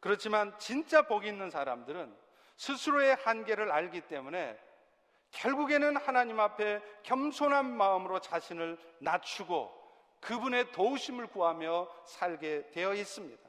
[0.00, 2.16] 그렇지만 진짜 복 있는 사람들은
[2.56, 4.65] 스스로의 한계를 알기 때문에
[5.36, 9.70] 결국에는 하나님 앞에 겸손한 마음으로 자신을 낮추고
[10.20, 13.46] 그분의 도우심을 구하며 살게 되어 있습니다.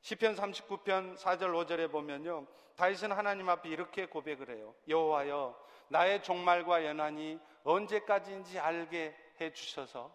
[0.00, 2.46] 시편 39편 4절 5절에 보면요.
[2.74, 4.74] 다윗은 하나님 앞에 이렇게 고백을 해요.
[4.88, 5.56] 여호와여
[5.88, 10.12] 나의 종말과 연한이 언제까지인지 알게 해 주셔서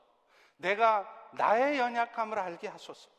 [0.57, 3.09] 내가 나의 연약함을 알게 하소서.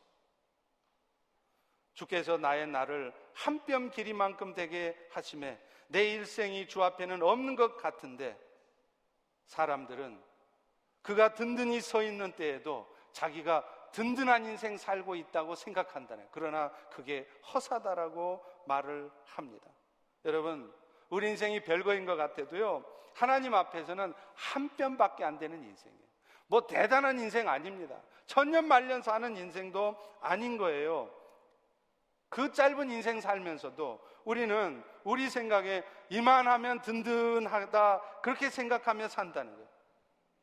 [1.93, 8.39] 주께서 나의 나를 한 뼘 길이만큼 되게 하심에 내 일생이 주 앞에는 없는 것 같은데
[9.45, 10.21] 사람들은
[11.01, 16.27] 그가 든든히 서 있는 때에도 자기가 든든한 인생 살고 있다고 생각한다네.
[16.31, 19.67] 그러나 그게 허사다라고 말을 합니다.
[20.25, 20.71] 여러분,
[21.09, 26.03] 우리 인생이 별거인 것 같아도요, 하나님 앞에서는 한 뼘밖에 안 되는 인생이에요.
[26.47, 27.99] 뭐 대단한 인생 아닙니다.
[28.27, 31.11] 천년 만년 사는 인생도 아닌 거예요.
[32.29, 39.67] 그 짧은 인생 살면서도 우리는 우리 생각에 이만하면 든든하다 그렇게 생각하며 산다는 거예요.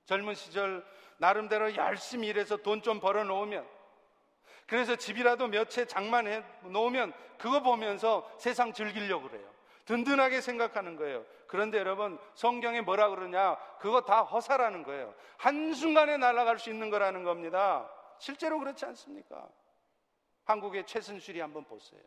[0.06, 0.84] 젊은 시절
[1.18, 3.66] 나름대로 열심히 일해서 돈 좀 벌어 놓으면
[4.66, 9.48] 그래서 집이라도 몇 채 장만해 놓으면 그거 보면서 세상 즐기려고 그래요.
[9.84, 11.24] 든든하게 생각하는 거예요.
[11.46, 13.56] 그런데 여러분 성경에 뭐라 그러냐?
[13.78, 15.14] 그거 다 허사라는 거예요.
[15.36, 17.88] 한순간에 날아갈 수 있는 거라는 겁니다.
[18.18, 19.48] 실제로 그렇지 않습니까?
[20.44, 22.00] 한국의 최순실이 한번 보세요.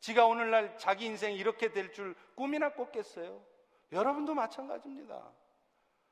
[0.00, 3.42] 지가 오늘날 자기 인생이 이렇게 될 줄 꿈이나 꿨겠어요?
[3.92, 5.30] 여러분도 마찬가지입니다.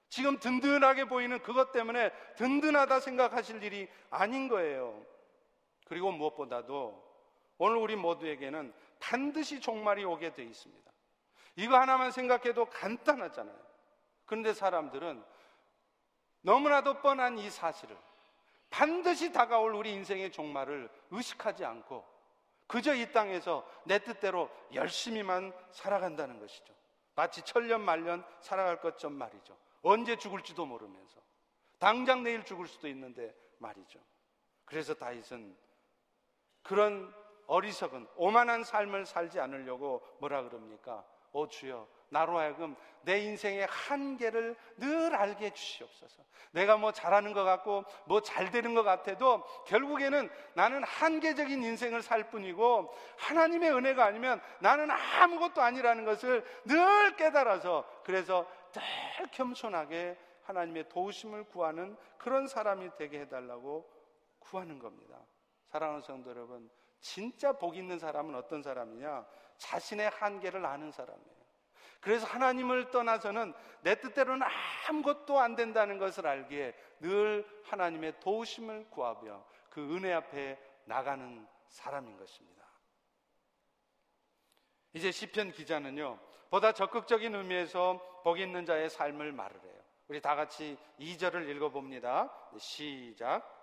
[0.08, 5.04] 지금 든든하게 보이는 그것 때문에 든든하다 생각하실 일이 아닌 거예요.
[5.86, 7.06] 그리고 무엇보다도
[7.58, 10.90] 오늘 우리 모두에게는 반드시 종말이 오게 돼 있습니다.
[11.56, 13.58] 이거 하나만 생각해도 간단하잖아요.
[14.24, 15.22] 그런데 사람들은
[16.42, 17.96] 너무나도 뻔한 이 사실을
[18.70, 22.04] 반드시 다가올 우리 인생의 종말을 의식하지 않고
[22.68, 26.74] 그저 이 땅에서 내 뜻대로 열심히만 살아간다는 것이죠.
[27.16, 29.56] 마치 천년 말년 살아갈 것좀 말이죠.
[29.82, 31.20] 언제 죽을지도 모르면서
[31.78, 33.98] 당장 내일 죽을 수도 있는데 말이죠.
[34.64, 35.56] 그래서 다윗은
[36.62, 37.12] 그런
[37.46, 41.04] 어리석은 오만한 삶을 살지 않으려고 뭐라 그럽니까?
[41.32, 46.22] 오 주여 나로 하여금 내 인생의 한계를 늘 알게 해주시옵소서.
[46.52, 52.30] 내가 뭐 잘하는 것 같고 뭐 잘 되는 것 같아도 결국에는 나는 한계적인 인생을 살
[52.30, 58.82] 뿐이고 하나님의 은혜가 아니면 나는 아무것도 아니라는 것을 늘 깨달아서 그래서 늘
[59.30, 63.88] 겸손하게 하나님의 도우심을 구하는 그런 사람이 되게 해달라고
[64.38, 65.18] 구하는 겁니다.
[65.66, 69.26] 사랑하는 성도 여러분, 진짜 복 있는 사람은 어떤 사람이냐?
[69.58, 71.37] 자신의 한계를 아는 사람이에요.
[72.00, 74.46] 그래서 하나님을 떠나서는 내 뜻대로는
[74.88, 82.66] 아무것도 안 된다는 것을 알기에 늘 하나님의 도우심을 구하며 그 은혜 앞에 나가는 사람인 것입니다.
[84.94, 86.18] 이제 시편 기자는요.
[86.50, 89.78] 보다 적극적인 의미에서 복 있는 자의 삶을 말을 해요.
[90.08, 92.32] 우리 다 같이 2절을 읽어 봅니다.
[92.58, 93.54] 시작.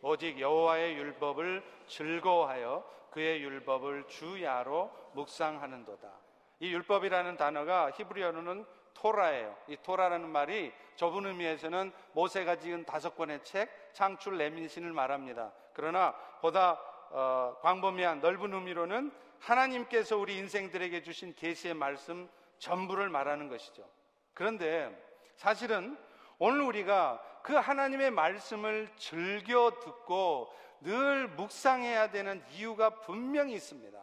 [0.00, 6.25] 오직 여호와의 율법을 즐거워하여 그의 율법을 주야로 묵상하는도다.
[6.60, 8.64] 이 율법이라는 단어가 히브리어로는
[8.94, 9.56] 토라예요.
[9.68, 15.52] 이 토라라는 말이 좁은 의미에서는 모세가 지은 다섯 권의 책, 창출 레민신을 말합니다.
[15.74, 23.86] 그러나 보다 어, 광범위한 넓은 의미로는 하나님께서 우리 인생들에게 주신 계시의 말씀 전부를 말하는 것이죠.
[24.32, 24.90] 그런데
[25.36, 25.96] 사실은
[26.38, 33.98] 오늘 우리가 그 하나님의 말씀을 즐겨 듣고 늘 묵상해야 되는 이유가 분명히 있습니다.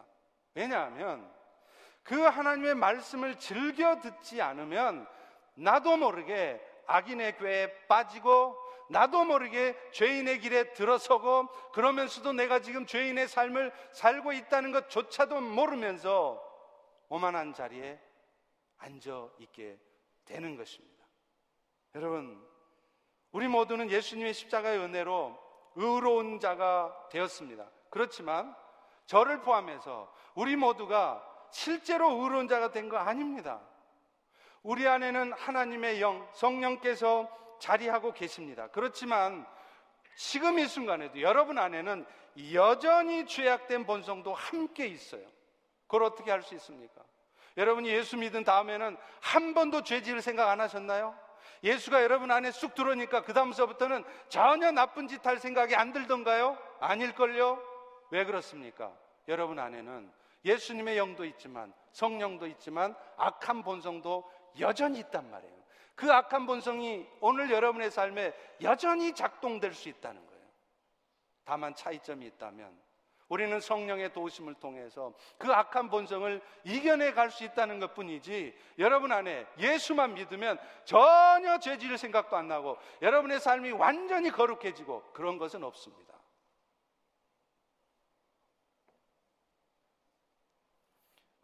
[0.56, 1.30] 왜냐하면
[2.04, 5.08] 그 하나님의 말씀을 즐겨 듣지 않으면
[5.56, 8.58] 나도 모르게 악인의 궤에 빠지고
[8.90, 16.44] 나도 모르게 죄인의 길에 들어서고 그러면서도 내가 지금 죄인의 삶을 살고 있다는 것조차도 모르면서
[17.10, 18.00] 오만한 자리에
[18.78, 19.80] 앉아 있게
[20.26, 21.06] 되는 것입니다.
[21.96, 22.46] 여러분,
[23.32, 25.40] 우리 모두는 예수님의 십자가의 은혜로
[25.76, 27.70] 의로운 자가 되었습니다.
[27.90, 28.56] 그렇지만
[29.06, 33.62] 저를 포함해서 우리 모두가 실제로 의로운 자가 된 거 아닙니다.
[34.64, 38.68] 우리 안에는 하나님의 영, 성령께서 자리하고 계십니다.
[38.70, 39.46] 그렇지만
[40.16, 42.06] 지금 이 순간에도 여러분 안에는
[42.54, 45.26] 여전히 죄악된 본성도 함께 있어요.
[45.88, 47.02] 그걸 어떻게 할 수 있습니까?
[47.56, 51.16] 여러분이 예수 믿은 다음에는 한 번도 죄질을 생각 안 하셨나요?
[51.64, 56.58] 예수가 여러분 안에 쑥 들어오니까 그다음서부터는 전혀 나쁜 짓 할 생각이 안 들던가요?
[56.80, 57.62] 아닐걸요?
[58.10, 58.92] 왜 그렇습니까?
[59.28, 60.12] 여러분 안에는
[60.46, 64.30] 예수님의 영도 있지만 성령도 있지만 악한 본성도
[64.60, 65.64] 여전히 있단 말이에요.
[65.96, 70.44] 그 악한 본성이 오늘 여러분의 삶에 여전히 작동될 수 있다는 거예요.
[71.46, 72.82] 다만 차이점이 있다면
[73.30, 79.48] 우리는 성령의 도우심을 통해서 그 악한 본성을 이겨내 갈 수 있다는 것 뿐이지 여러분 안에
[79.58, 86.14] 예수만 믿으면 전혀 죄질 생각도 안 나고 여러분의 삶이 완전히 거룩해지고 그런 것은 없습니다.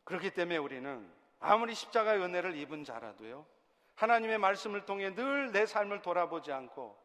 [0.10, 1.08] 그렇기 때문에 우리는
[1.40, 3.46] 아무리 십자가의 은혜를 입은 자라도요,
[3.94, 6.98] 하나님의 말씀을 통해 늘 내 삶을 돌아보지 않고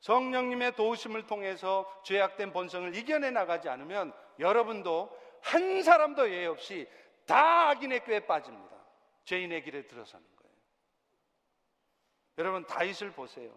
[0.00, 6.88] 성령님의 도우심을 통해서 죄악된 본성을 이겨내 나가지 않으면 여러분도 한 사람도 예외 없이
[7.26, 8.76] 다 악인의 꾀에 빠집니다.
[9.24, 10.54] 죄인의 길에 들어서는 거예요.
[12.38, 13.52] 여러분 다윗을 보세요.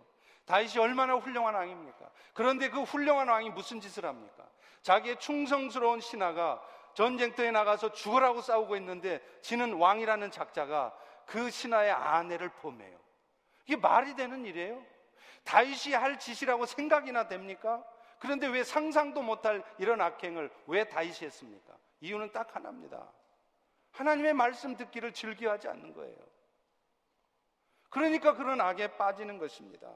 [0.45, 2.09] 다윗이 얼마나 훌륭한 왕입니까?
[2.33, 4.47] 그런데 그 훌륭한 왕이 무슨 짓을 합니까?
[4.81, 6.61] 자기의 충성스러운 신하가
[6.95, 12.97] 전쟁터에 나가서 죽으라고 싸우고 있는데 지는 왕이라는 작자가 그 신하의 아내를 포매요.
[13.65, 14.83] 이게 말이 되는 일이에요?
[15.43, 17.83] 다윗이 할 짓이라고 생각이나 됩니까?
[18.19, 21.73] 그런데 왜 상상도 못할 이런 악행을 왜 다윗이 했습니까?
[21.99, 23.11] 이유는 딱 하나입니다.
[23.91, 26.17] 하나님의 말씀 듣기를 즐겨하지 않는 거예요.
[27.89, 29.89] 그러니까 그런 악에 빠지는 것입니다.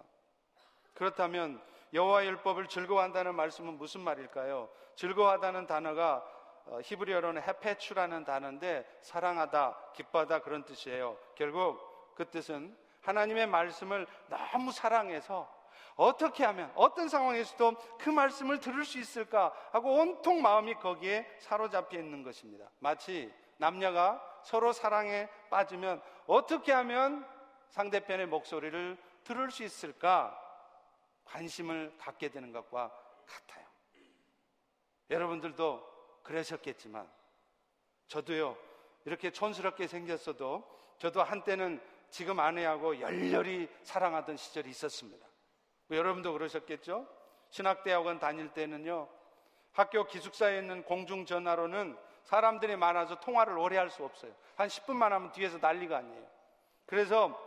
[0.94, 1.62] 그렇다면
[1.94, 4.70] 여호와 율법을 즐거워한다는 말씀은 무슨 말일까요?
[4.96, 6.39] 즐거워하다는 단어가 어,
[6.84, 11.18] 히브리어로는 헤페추라는 단어인데 사랑하다, 기뻐하다 그런 뜻이에요.
[11.36, 15.60] 결국 그 뜻은 하나님의 말씀을 너무 사랑해서
[15.96, 22.24] 어떻게 하면 어떤 상황에서도 그 말씀을 들을 수 있을까 하고 온통 마음이 거기에 사로잡혀 있는
[22.24, 22.70] 것입니다.
[22.80, 27.28] 마치 남녀가 서로 사랑에 빠지면 어떻게 하면
[27.70, 30.38] 상대편의 목소리를 들을 수 있을까
[31.26, 32.92] 관심을 갖게 되는 것과
[33.26, 33.66] 같아요.
[35.10, 37.10] 여러분들도 그러셨겠지만
[38.08, 38.58] 저도요
[39.06, 40.64] 이렇게 촌스럽게 생겼어도
[40.98, 45.26] 저도 한때는 지금 아내하고 열렬히 사랑하던 시절이 있었습니다.
[45.92, 47.08] 여러분도 그러셨겠죠?
[47.50, 49.08] 신학대학원 다닐 때는요
[49.72, 54.32] 학교 기숙사에 있는 공중전화로는 사람들이 많아서 통화를 오래 할 수 없어요.
[54.56, 56.28] 한 10분만 하면 뒤에서 난리가 아니에요.
[56.86, 57.40] 그래서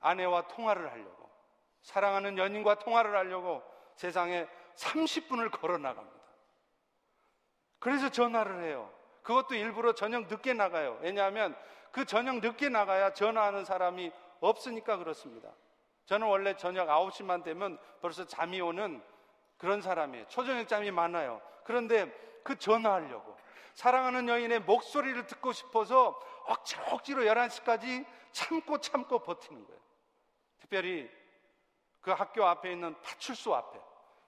[0.00, 1.28] 아내와 통화를 하려고
[1.82, 3.62] 사랑하는 연인과 통화를 하려고
[3.96, 6.15] 세상에 30분을 걸어 나갑니다.
[7.78, 8.90] 그래서 전화를 해요.
[9.22, 10.98] 그것도 일부러 저녁 늦게 나가요.
[11.02, 11.56] 왜냐하면
[11.90, 15.50] 그 저녁 늦게 나가야 전화하는 사람이 없으니까 그렇습니다.
[16.06, 19.02] 저는 원래 저녁 9시만 되면 벌써 잠이 오는
[19.58, 20.26] 그런 사람이에요.
[20.28, 21.40] 초저녁 잠이 많아요.
[21.64, 22.10] 그런데
[22.42, 23.36] 그 전화하려고
[23.74, 29.80] 사랑하는 여인의 목소리를 듣고 싶어서 억지, 억지로 11시까지 참고 참고 버티는 거예요.
[30.58, 31.10] 특별히
[32.00, 33.80] 그 학교 앞에 있는 파출소 앞에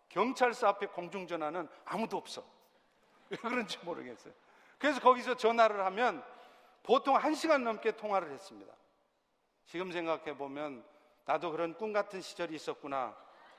[0.08, 2.42] 경찰서 앞에 공중전화는 아무도 없어.
[3.30, 4.32] 왜 그런지 모르겠어요.
[4.78, 6.24] 그래서 거기서 전화를 하면
[6.82, 8.72] 보통 한 시간 넘게 통화를 했습니다.
[9.66, 10.84] 지금 생각해 보면
[11.24, 13.14] 나도 그런 꿈 같은 시절이 있었구나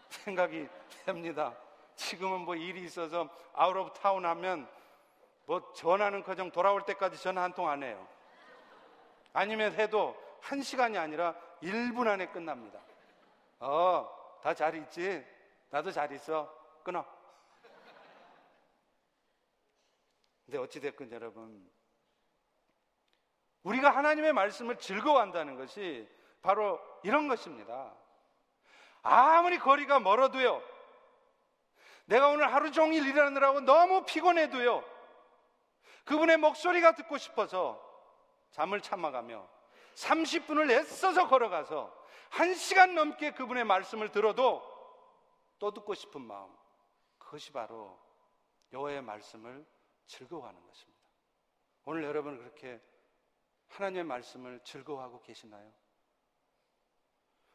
[0.10, 0.68] 생각이
[1.06, 1.56] 됩니다.
[1.96, 4.68] 지금은 뭐 일이 있어서 out of town 하면
[5.46, 8.08] 뭐 전화는 그정 돌아올 때까지 전화 한 통 안 해요.
[9.34, 12.80] 아니면 해도 한 시간이 아니라 1분 안에 끝납니다.
[13.60, 14.10] 어,
[14.42, 15.24] 다 잘 있지?
[15.70, 16.52] 나도 잘 있어.
[16.84, 17.06] 끊어.
[20.50, 21.64] 근데 어찌됐건 여러분,
[23.62, 26.10] 우리가 하나님의 말씀을 즐거워한다는 것이
[26.42, 27.94] 바로 이런 것입니다.
[29.04, 30.60] 아무리 거리가 멀어도요,
[32.06, 34.84] 내가 오늘 하루 종일 일하느라고 너무 피곤해도요,
[36.06, 37.80] 그분의 목소리가 듣고 싶어서
[38.50, 39.48] 잠을 참아가며
[39.94, 41.96] 30분을 애써서 걸어가서
[42.32, 44.64] 1시간 넘게 그분의 말씀을 들어도
[45.60, 46.52] 또 듣고 싶은 마음.
[47.20, 48.00] 그것이 바로
[48.74, 49.64] 여호와의 말씀을
[50.10, 51.00] 즐거워하는 것입니다.
[51.86, 52.82] 오늘 여러분 그렇게
[53.70, 55.72] 하나님의 말씀을 즐거워하고 계시나요?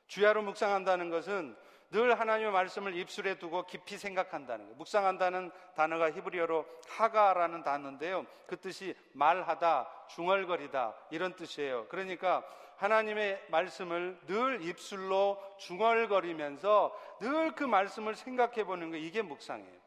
[0.06, 1.56] 주야로 묵상한다는 것은
[1.90, 4.76] 늘 하나님의 말씀을 입술에 두고 깊이 생각한다는 거예요.
[4.76, 8.26] 묵상한다는 단어가 히브리어로 하가라는 단어인데요.
[8.46, 11.86] 그 뜻이 말하다, 중얼거리다 이런 뜻이에요.
[11.88, 12.44] 그러니까
[12.76, 19.80] 하나님의 말씀을 늘 입술로 중얼거리면서 늘 그 말씀을 생각해 보는 거 이게 묵상이에요.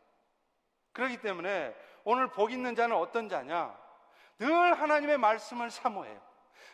[0.94, 1.76] 그렇기 때문에
[2.10, 3.78] 오늘 복 있는 자는 어떤 자냐?
[4.39, 6.18] 늘 하나님의 말씀을 사모해요.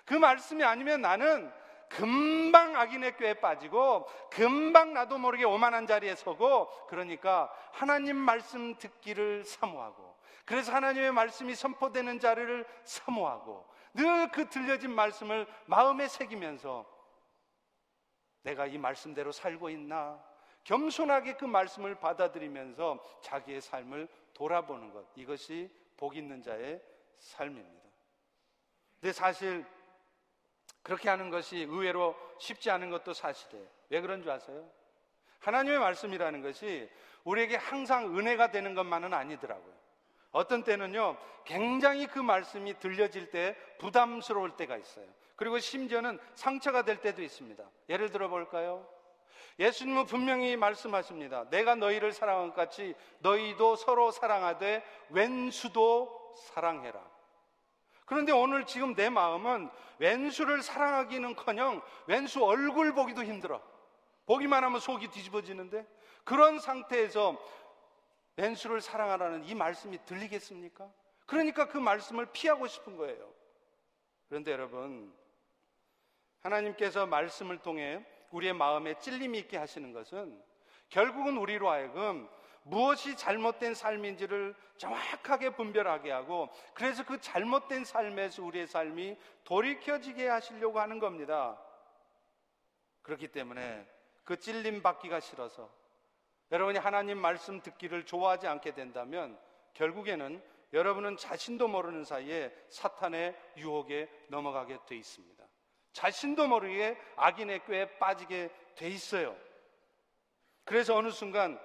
[0.05, 1.51] 그 말씀이 아니면 나는
[1.89, 10.15] 금방 악인의 꾀에 빠지고 금방 나도 모르게 오만한 자리에 서고 그러니까 하나님 말씀 듣기를 사모하고
[10.45, 13.65] 그래서 하나님의 말씀이 선포되는 자리를 사모하고
[13.95, 16.86] 늘 그 들려진 말씀을 마음에 새기면서
[18.43, 20.23] 내가 이 말씀대로 살고 있나
[20.63, 24.07] 겸손하게 그 말씀을 받아들이면서 자기의 삶을
[24.43, 25.05] 돌아보는 것.
[25.15, 26.81] 이것이 복 있는 자의
[27.17, 27.81] 삶입니다.
[28.99, 29.65] 근데 사실
[30.81, 33.65] 그렇게 하는 것이 의외로 쉽지 않은 것도 사실이에요.
[33.89, 34.69] 왜 그런 줄 아세요?
[35.39, 36.89] 하나님의 말씀이라는 것이
[37.23, 39.73] 우리에게 항상 은혜가 되는 것만은 아니더라고요.
[40.31, 45.07] 어떤 때는요, 굉장히 그 말씀이 들려질 때 부담스러울 때가 있어요.
[45.37, 47.63] 그리고 심지어는 상처가 될 때도 있습니다.
[47.87, 48.85] 예를 들어 볼까요?
[49.60, 51.49] 예수님은 분명히 말씀하십니다.
[51.49, 56.99] 내가 너희를 사랑한 것 같이 너희도 서로 사랑하되 왼수도 사랑해라.
[58.06, 63.62] 그런데 오늘 지금 내 마음은 왼수를 사랑하기는 커녕 왼수 얼굴 보기도 힘들어.
[64.26, 65.86] 보기만 하면 속이 뒤집어지는데
[66.24, 67.38] 그런 상태에서
[68.36, 70.89] 왼수를 사랑하라는 이 말씀이 들리겠습니까?
[71.26, 73.32] 그러니까 그 말씀을 피하고 싶은 거예요.
[74.28, 75.14] 그런데 여러분,
[76.41, 80.41] 하나님께서 말씀을 통해 우리의 마음에 찔림이 있게 하시는 것은
[80.89, 82.27] 결국은 우리로 하여금
[82.63, 90.99] 무엇이 잘못된 삶인지를 정확하게 분별하게 하고 그래서 그 잘못된 삶에서 우리의 삶이 돌이켜지게 하시려고 하는
[90.99, 91.59] 겁니다.
[93.01, 93.86] 그렇기 때문에
[94.23, 95.69] 그 찔림 받기가 싫어서
[96.51, 99.38] 여러분이 하나님 말씀 듣기를 좋아하지 않게 된다면
[99.73, 105.43] 결국에는 여러분은 자신도 모르는 사이에 사탄의 유혹에 넘어가게 돼 있습니다.
[105.93, 109.35] 자신도 모르게 악인의 꾀에 빠지게 돼 있어요.
[110.65, 111.59] 그래서 어느 순간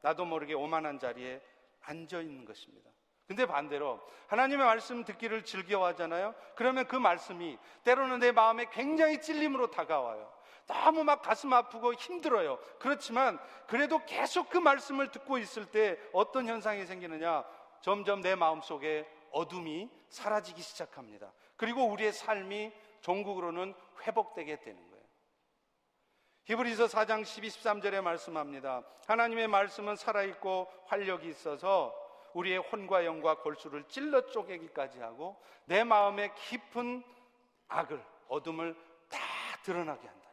[0.00, 1.40] 나도 모르게 오만한 자리에
[1.82, 2.90] 앉아 있는 것입니다.
[3.26, 6.34] 근데 반대로 하나님의 말씀 듣기를 즐겨하잖아요.
[6.56, 10.30] 그러면 그 말씀이 때로는 내 마음에 굉장히 찔림으로 다가와요.
[10.66, 12.58] 너무 막 가슴 아프고 힘들어요.
[12.78, 17.44] 그렇지만 그래도 계속 그 말씀을 듣고 있을 때 어떤 현상이 생기느냐?
[17.80, 21.32] 점점 내 마음 속에 어둠이 사라지기 시작합니다.
[21.56, 22.72] 그리고 우리의 삶이
[23.04, 25.04] 종국으로는 회복되게 되는 거예요.
[26.46, 28.82] 히브리서 4장 12, 13절에 말씀합니다.
[29.06, 31.94] 하나님의 말씀은 살아있고 활력이 있어서
[32.32, 37.04] 우리의 혼과 영과 골수를 찔러 쪼개기까지 하고 내 마음의 깊은
[37.68, 38.74] 악을, 어둠을
[39.08, 39.18] 다
[39.62, 40.30] 드러나게 한다.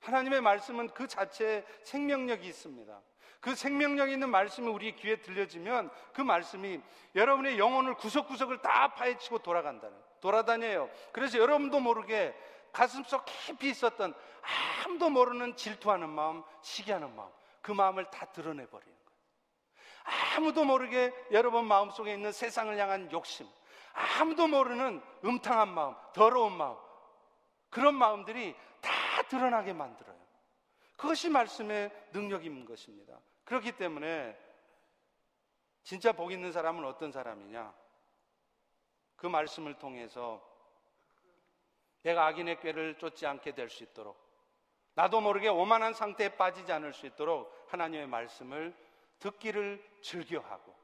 [0.00, 3.00] 하나님의 말씀은 그 자체에 생명력이 있습니다.
[3.40, 6.80] 그 생명력 있는 말씀이 우리 귀에 들려지면 그 말씀이
[7.14, 10.90] 여러분의 영혼을 구석구석을 다 파헤치고 돌아간다는, 돌아다녀요.
[11.12, 12.34] 그래서 여러분도 모르게
[12.72, 14.14] 가슴속 깊이 있었던
[14.84, 20.36] 아무도 모르는 질투하는 마음, 시기하는 마음, 그 마음을 다 드러내버리는 거예요.
[20.36, 23.46] 아무도 모르게 여러분 마음속에 있는 세상을 향한 욕심,
[23.92, 26.76] 아무도 모르는 음탕한 마음, 더러운 마음,
[27.70, 30.16] 그런 마음들이 다 드러나게 만들어요.
[30.96, 33.18] 그것이 말씀의 능력인 것입니다.
[33.44, 34.36] 그렇기 때문에
[35.82, 37.72] 진짜 복 있는 사람은 어떤 사람이냐?
[39.18, 40.42] 그 말씀을 통해서
[42.02, 44.16] 내가 악인의 꾀를 쫓지 않게 될 수 있도록
[44.94, 48.74] 나도 모르게 오만한 상태에 빠지지 않을 수 있도록 하나님의 말씀을
[49.18, 50.74] 듣기를 즐겨하고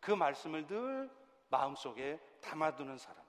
[0.00, 1.10] 그 말씀을 늘
[1.48, 3.24] 마음속에 담아두는 사람.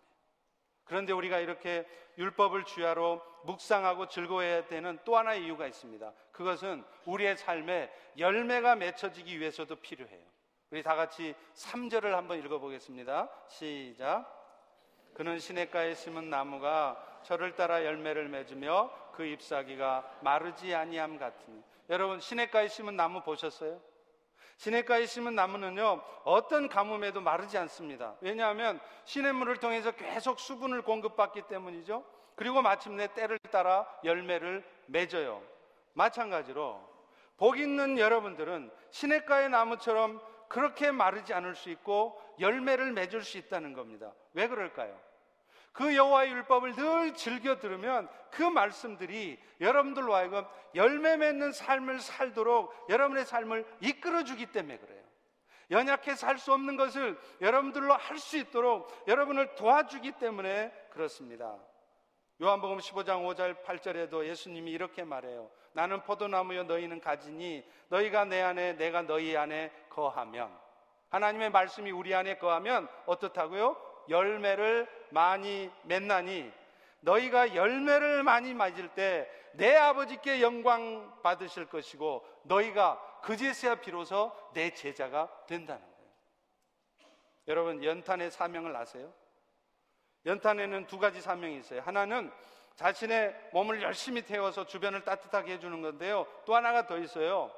[0.83, 1.87] 그런데 우리가 이렇게
[2.17, 6.13] 율법을 주야로 묵상하고 즐거워해야 되는 또 하나의 이유가 있습니다.
[6.31, 10.25] 그것은 우리의 삶에 열매가 맺혀지기 위해서도 필요해요.
[10.69, 13.29] 우리 다 같이 3절을 한번 읽어보겠습니다.
[13.47, 14.34] 시작.
[15.15, 22.67] 그는 시냇가에 심은 나무가 저를 따라 열매를 맺으며 그 잎사귀가 마르지 아니함 같으니 여러분 시냇가에
[22.67, 23.79] 심은 나무 보셨어요?
[24.57, 28.15] 시냇가에 심은 나무는요, 어떤 가뭄에도 마르지 않습니다.
[28.21, 32.03] 왜냐하면 시냇물을 통해서 계속 수분을 공급받기 때문이죠.
[32.35, 35.41] 그리고 마침내 때를 따라 열매를 맺어요.
[35.93, 36.81] 마찬가지로,
[37.37, 44.13] 복 있는 여러분들은 시냇가의 나무처럼 그렇게 마르지 않을 수 있고 열매를 맺을 수 있다는 겁니다.
[44.33, 44.99] 왜 그럴까요?
[45.71, 53.25] 그 여호와의 율법을 늘 즐겨 들으면 그 말씀들이 여러분들로 하여금 열매 맺는 삶을 살도록 여러분의
[53.25, 55.03] 삶을 이끌어 주기 때문에 그래요.
[55.71, 61.57] 연약해 살수 없는 것을 여러분들로 할 수 있도록 여러분을 도와주기 때문에 그렇습니다.
[62.41, 65.49] 요한복음 15장 5절 8절에도 예수님이 이렇게 말해요.
[65.73, 70.57] 나는 포도나무여 너희는 가지니 너희가 내 안에 내가 너희 안에 거하면
[71.15, 73.75] 하나님의 말씀이 우리 안에 거하면 어떻다고요?
[74.09, 76.51] 열매를 많이 맺나니
[77.01, 85.29] 너희가 열매를 많이 맞을 때 내 아버지께 영광 받으실 것이고 너희가 그제서야 비로소 내 제자가
[85.47, 86.11] 된다는 거예요.
[87.47, 89.13] 여러분 연탄의 사명을 아세요?
[90.25, 91.81] 연탄에는 두 가지 사명이 있어요.
[91.81, 92.31] 하나는
[92.75, 96.27] 자신의 몸을 열심히 태워서 주변을 따뜻하게 해주는 건데요.
[96.45, 97.51] 또 하나가 더 있어요.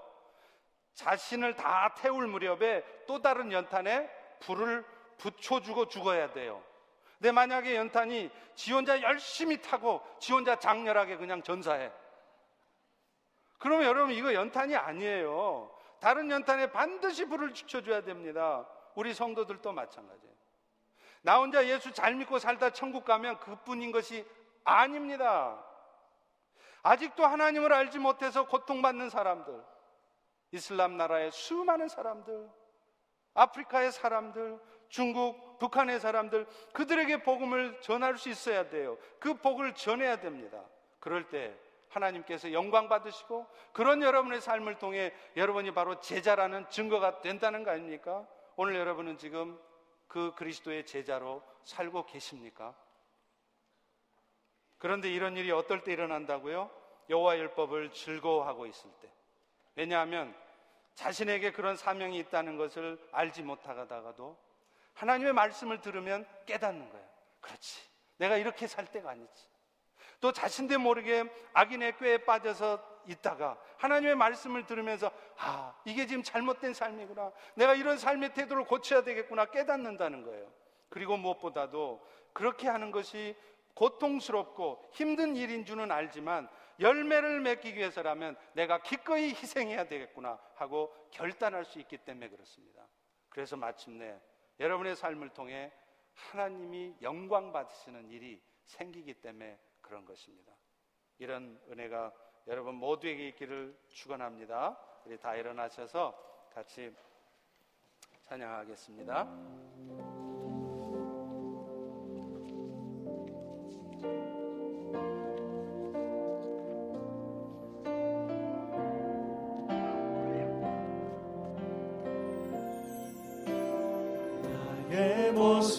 [0.98, 4.84] 자신을 다 태울 무렵에 또 다른 연탄에 불을
[5.20, 6.64] 붙여주고 죽어야 돼요.
[7.20, 11.92] 근데 만약에 연탄이 지 혼자 열심히 타고 지 혼자 장렬하게 그냥 전사해.
[13.60, 15.72] 그러면 여러분 이거 연탄이 아니에요.
[16.00, 18.68] 다른 연탄에 반드시 불을 지켜줘야 됩니다.
[18.96, 20.36] 우리 성도들도 마찬가지예요.
[21.22, 24.26] 나 혼자 예수 잘 믿고 살다 천국 가면 그뿐인 것이
[24.64, 25.64] 아닙니다.
[26.82, 29.64] 아직도 하나님을 알지 못해서 고통받는 사람들,
[30.52, 32.50] 이슬람 나라의 수많은 사람들,
[33.34, 38.98] 아프리카의 사람들, 중국, 북한의 사람들, 그들에게 복음을 전할 수 있어야 돼요.
[39.20, 40.64] 그 복을 전해야 됩니다.
[41.00, 41.58] 그럴 때
[41.90, 48.28] 하나님께서 영광 받으시고 그런 여러분의 삶을 통해 여러분이 바로 제자라는 증거가 된다는 거 아닙니까?
[48.56, 49.60] 오늘 여러분은 지금
[50.08, 52.76] 그 그리스도의 제자로 살고 계십니까?
[54.78, 56.70] 그런데 이런 일이 어떨 때 일어난다고요?
[57.10, 59.12] 여호와 율법을 즐거워하고 있을 때.
[59.78, 60.36] 왜냐하면
[60.96, 64.36] 자신에게 그런 사명이 있다는 것을 알지 못하다가도
[64.96, 67.08] 하나님의 말씀을 들으면 깨닫는 거예요.
[67.40, 67.88] 그렇지.
[68.18, 69.48] 내가 이렇게 살 때가 아니지.
[70.20, 71.24] 또 자신도 모르게
[71.54, 77.32] 악인의 꾀에 빠져서 있다가 하나님의 말씀을 들으면서 아, 이게 지금 잘못된 삶이구나.
[77.54, 80.52] 내가 이런 삶의 태도를 고쳐야 되겠구나 깨닫는다는 거예요.
[80.90, 82.04] 그리고 무엇보다도
[82.34, 83.36] 그렇게 하는 것이
[83.76, 86.50] 고통스럽고 힘든 일인 줄은 알지만
[86.80, 92.88] 열매를 맺기 위해서라면 내가 기꺼이 희생해야 되겠구나 하고 결단할 수 있기 때문에 그렇습니다.
[93.30, 94.20] 그래서 마침내
[94.60, 95.72] 여러분의 삶을 통해
[96.14, 100.52] 하나님이 영광 받으시는 일이 생기기 때문에 그런 것입니다.
[101.20, 102.14] 이런 은혜가
[102.48, 104.80] 여러분 모두에게 있기를 축원합니다.
[105.06, 106.94] 우리 다 일어나셔서 같이
[108.24, 110.07] 찬양하겠습니다.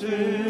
[0.01, 0.48] 나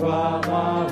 [0.00, 0.90] 기도하기를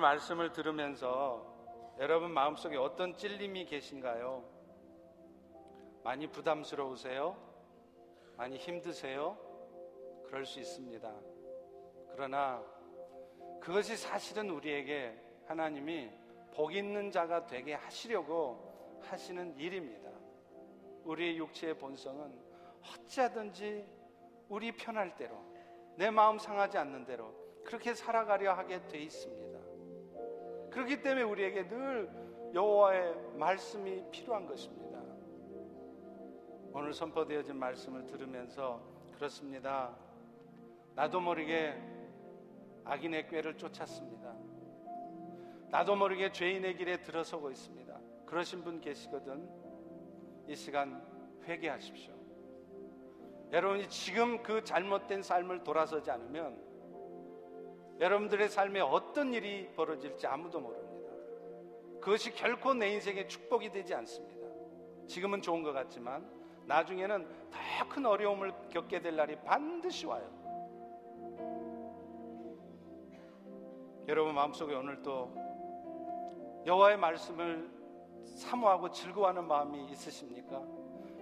[0.00, 1.44] 오늘 말씀을 들으면서
[1.98, 4.42] 여러분 마음속에 어떤 찔림이 계신가요?
[6.02, 7.36] 많이 부담스러우세요?
[8.34, 9.36] 많이 힘드세요?
[10.24, 11.12] 그럴 수 있습니다.
[12.12, 12.64] 그러나
[13.60, 16.10] 그것이 사실은 우리에게 하나님이
[16.54, 20.08] 복 있는 자가 되게 하시려고 하시는 일입니다.
[21.04, 22.40] 우리의 육체의 본성은
[22.88, 23.86] 어찌하든지
[24.48, 25.44] 우리 편할 대로
[25.98, 27.34] 내 마음 상하지 않는 대로
[27.64, 29.49] 그렇게 살아가려 하게 돼 있습니다.
[30.70, 32.08] 그렇기 때문에 우리에게 늘
[32.54, 35.00] 여호와의 말씀이 필요한 것입니다.
[36.72, 38.80] 오늘 선포되어진 말씀을 들으면서
[39.14, 39.96] 그렇습니다.
[40.94, 41.74] 나도 모르게
[42.84, 44.34] 악인의 꾀를 쫓았습니다.
[45.70, 47.98] 나도 모르게 죄인의 길에 들어서고 있습니다.
[48.26, 49.48] 그러신 분 계시거든.
[50.48, 51.04] 이 시간
[51.44, 52.14] 회개하십시오.
[53.52, 56.69] 여러분이 지금 그 잘못된 삶을 돌아서지 않으면
[58.00, 60.90] 여러분들의 삶에 어떤 일이 벌어질지 아무도 모릅니다.
[62.00, 64.48] 그것이 결코 내 인생의 축복이 되지 않습니다.
[65.06, 66.26] 지금은 좋은 것 같지만
[66.66, 70.24] 나중에는 더 큰 어려움을 겪게 될 날이 반드시 와요.
[74.06, 75.34] 여러분 마음속에 오늘 또
[76.66, 77.68] 여호와의 말씀을
[78.36, 80.62] 사모하고 즐거워하는 마음이 있으십니까?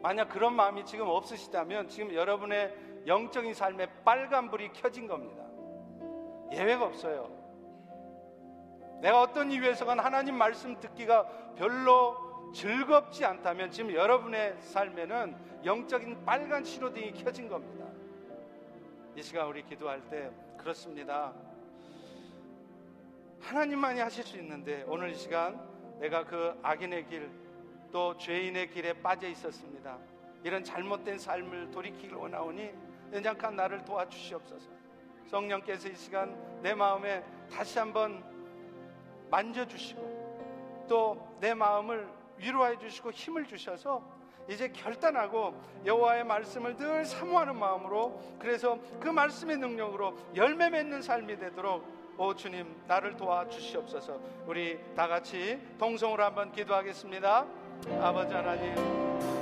[0.02, 2.74] 만약 그런 마음이 지금 없으시다면 지금 여러분의
[3.06, 5.47] 영적인 삶에 빨간 불이 켜진 겁니다.
[6.52, 7.30] 예외가 없어요.
[9.00, 11.26] 내가 어떤 이유에서건 하나님 말씀 듣기가
[11.56, 12.16] 별로
[12.52, 17.86] 즐겁지 않다면 지금 여러분의 삶에는 영적인 빨간 신호등이 켜진 겁니다.
[19.14, 21.32] 이 시간 우리 기도할 때 그렇습니다.
[23.40, 25.60] 하나님만이 하실 수 있는데 오늘 이 시간
[26.00, 27.48] 내가 그 악인의 길
[27.90, 29.98] 또 죄인의 길에 빠져 있었습니다.
[30.42, 32.70] 이런 잘못된 삶을 돌이키길 원하오니
[33.12, 34.77] 연장한 나를 도와주시옵소서.
[35.28, 38.22] 성령께서 이 시간 내 마음에 다시 한번
[39.30, 44.02] 만져주시고 또 내 마음을 위로해 주시고 힘을 주셔서
[44.48, 45.54] 이제 결단하고
[45.84, 51.84] 여호와의 말씀을 늘 사모하는 마음으로 그래서 그 말씀의 능력으로 열매 맺는 삶이 되도록
[52.16, 54.18] 오 주님 나를 도와 주시옵소서.
[54.46, 57.46] 우리 다 같이 동성으로 한번 기도하겠습니다.
[58.00, 59.37] 아버지 하나님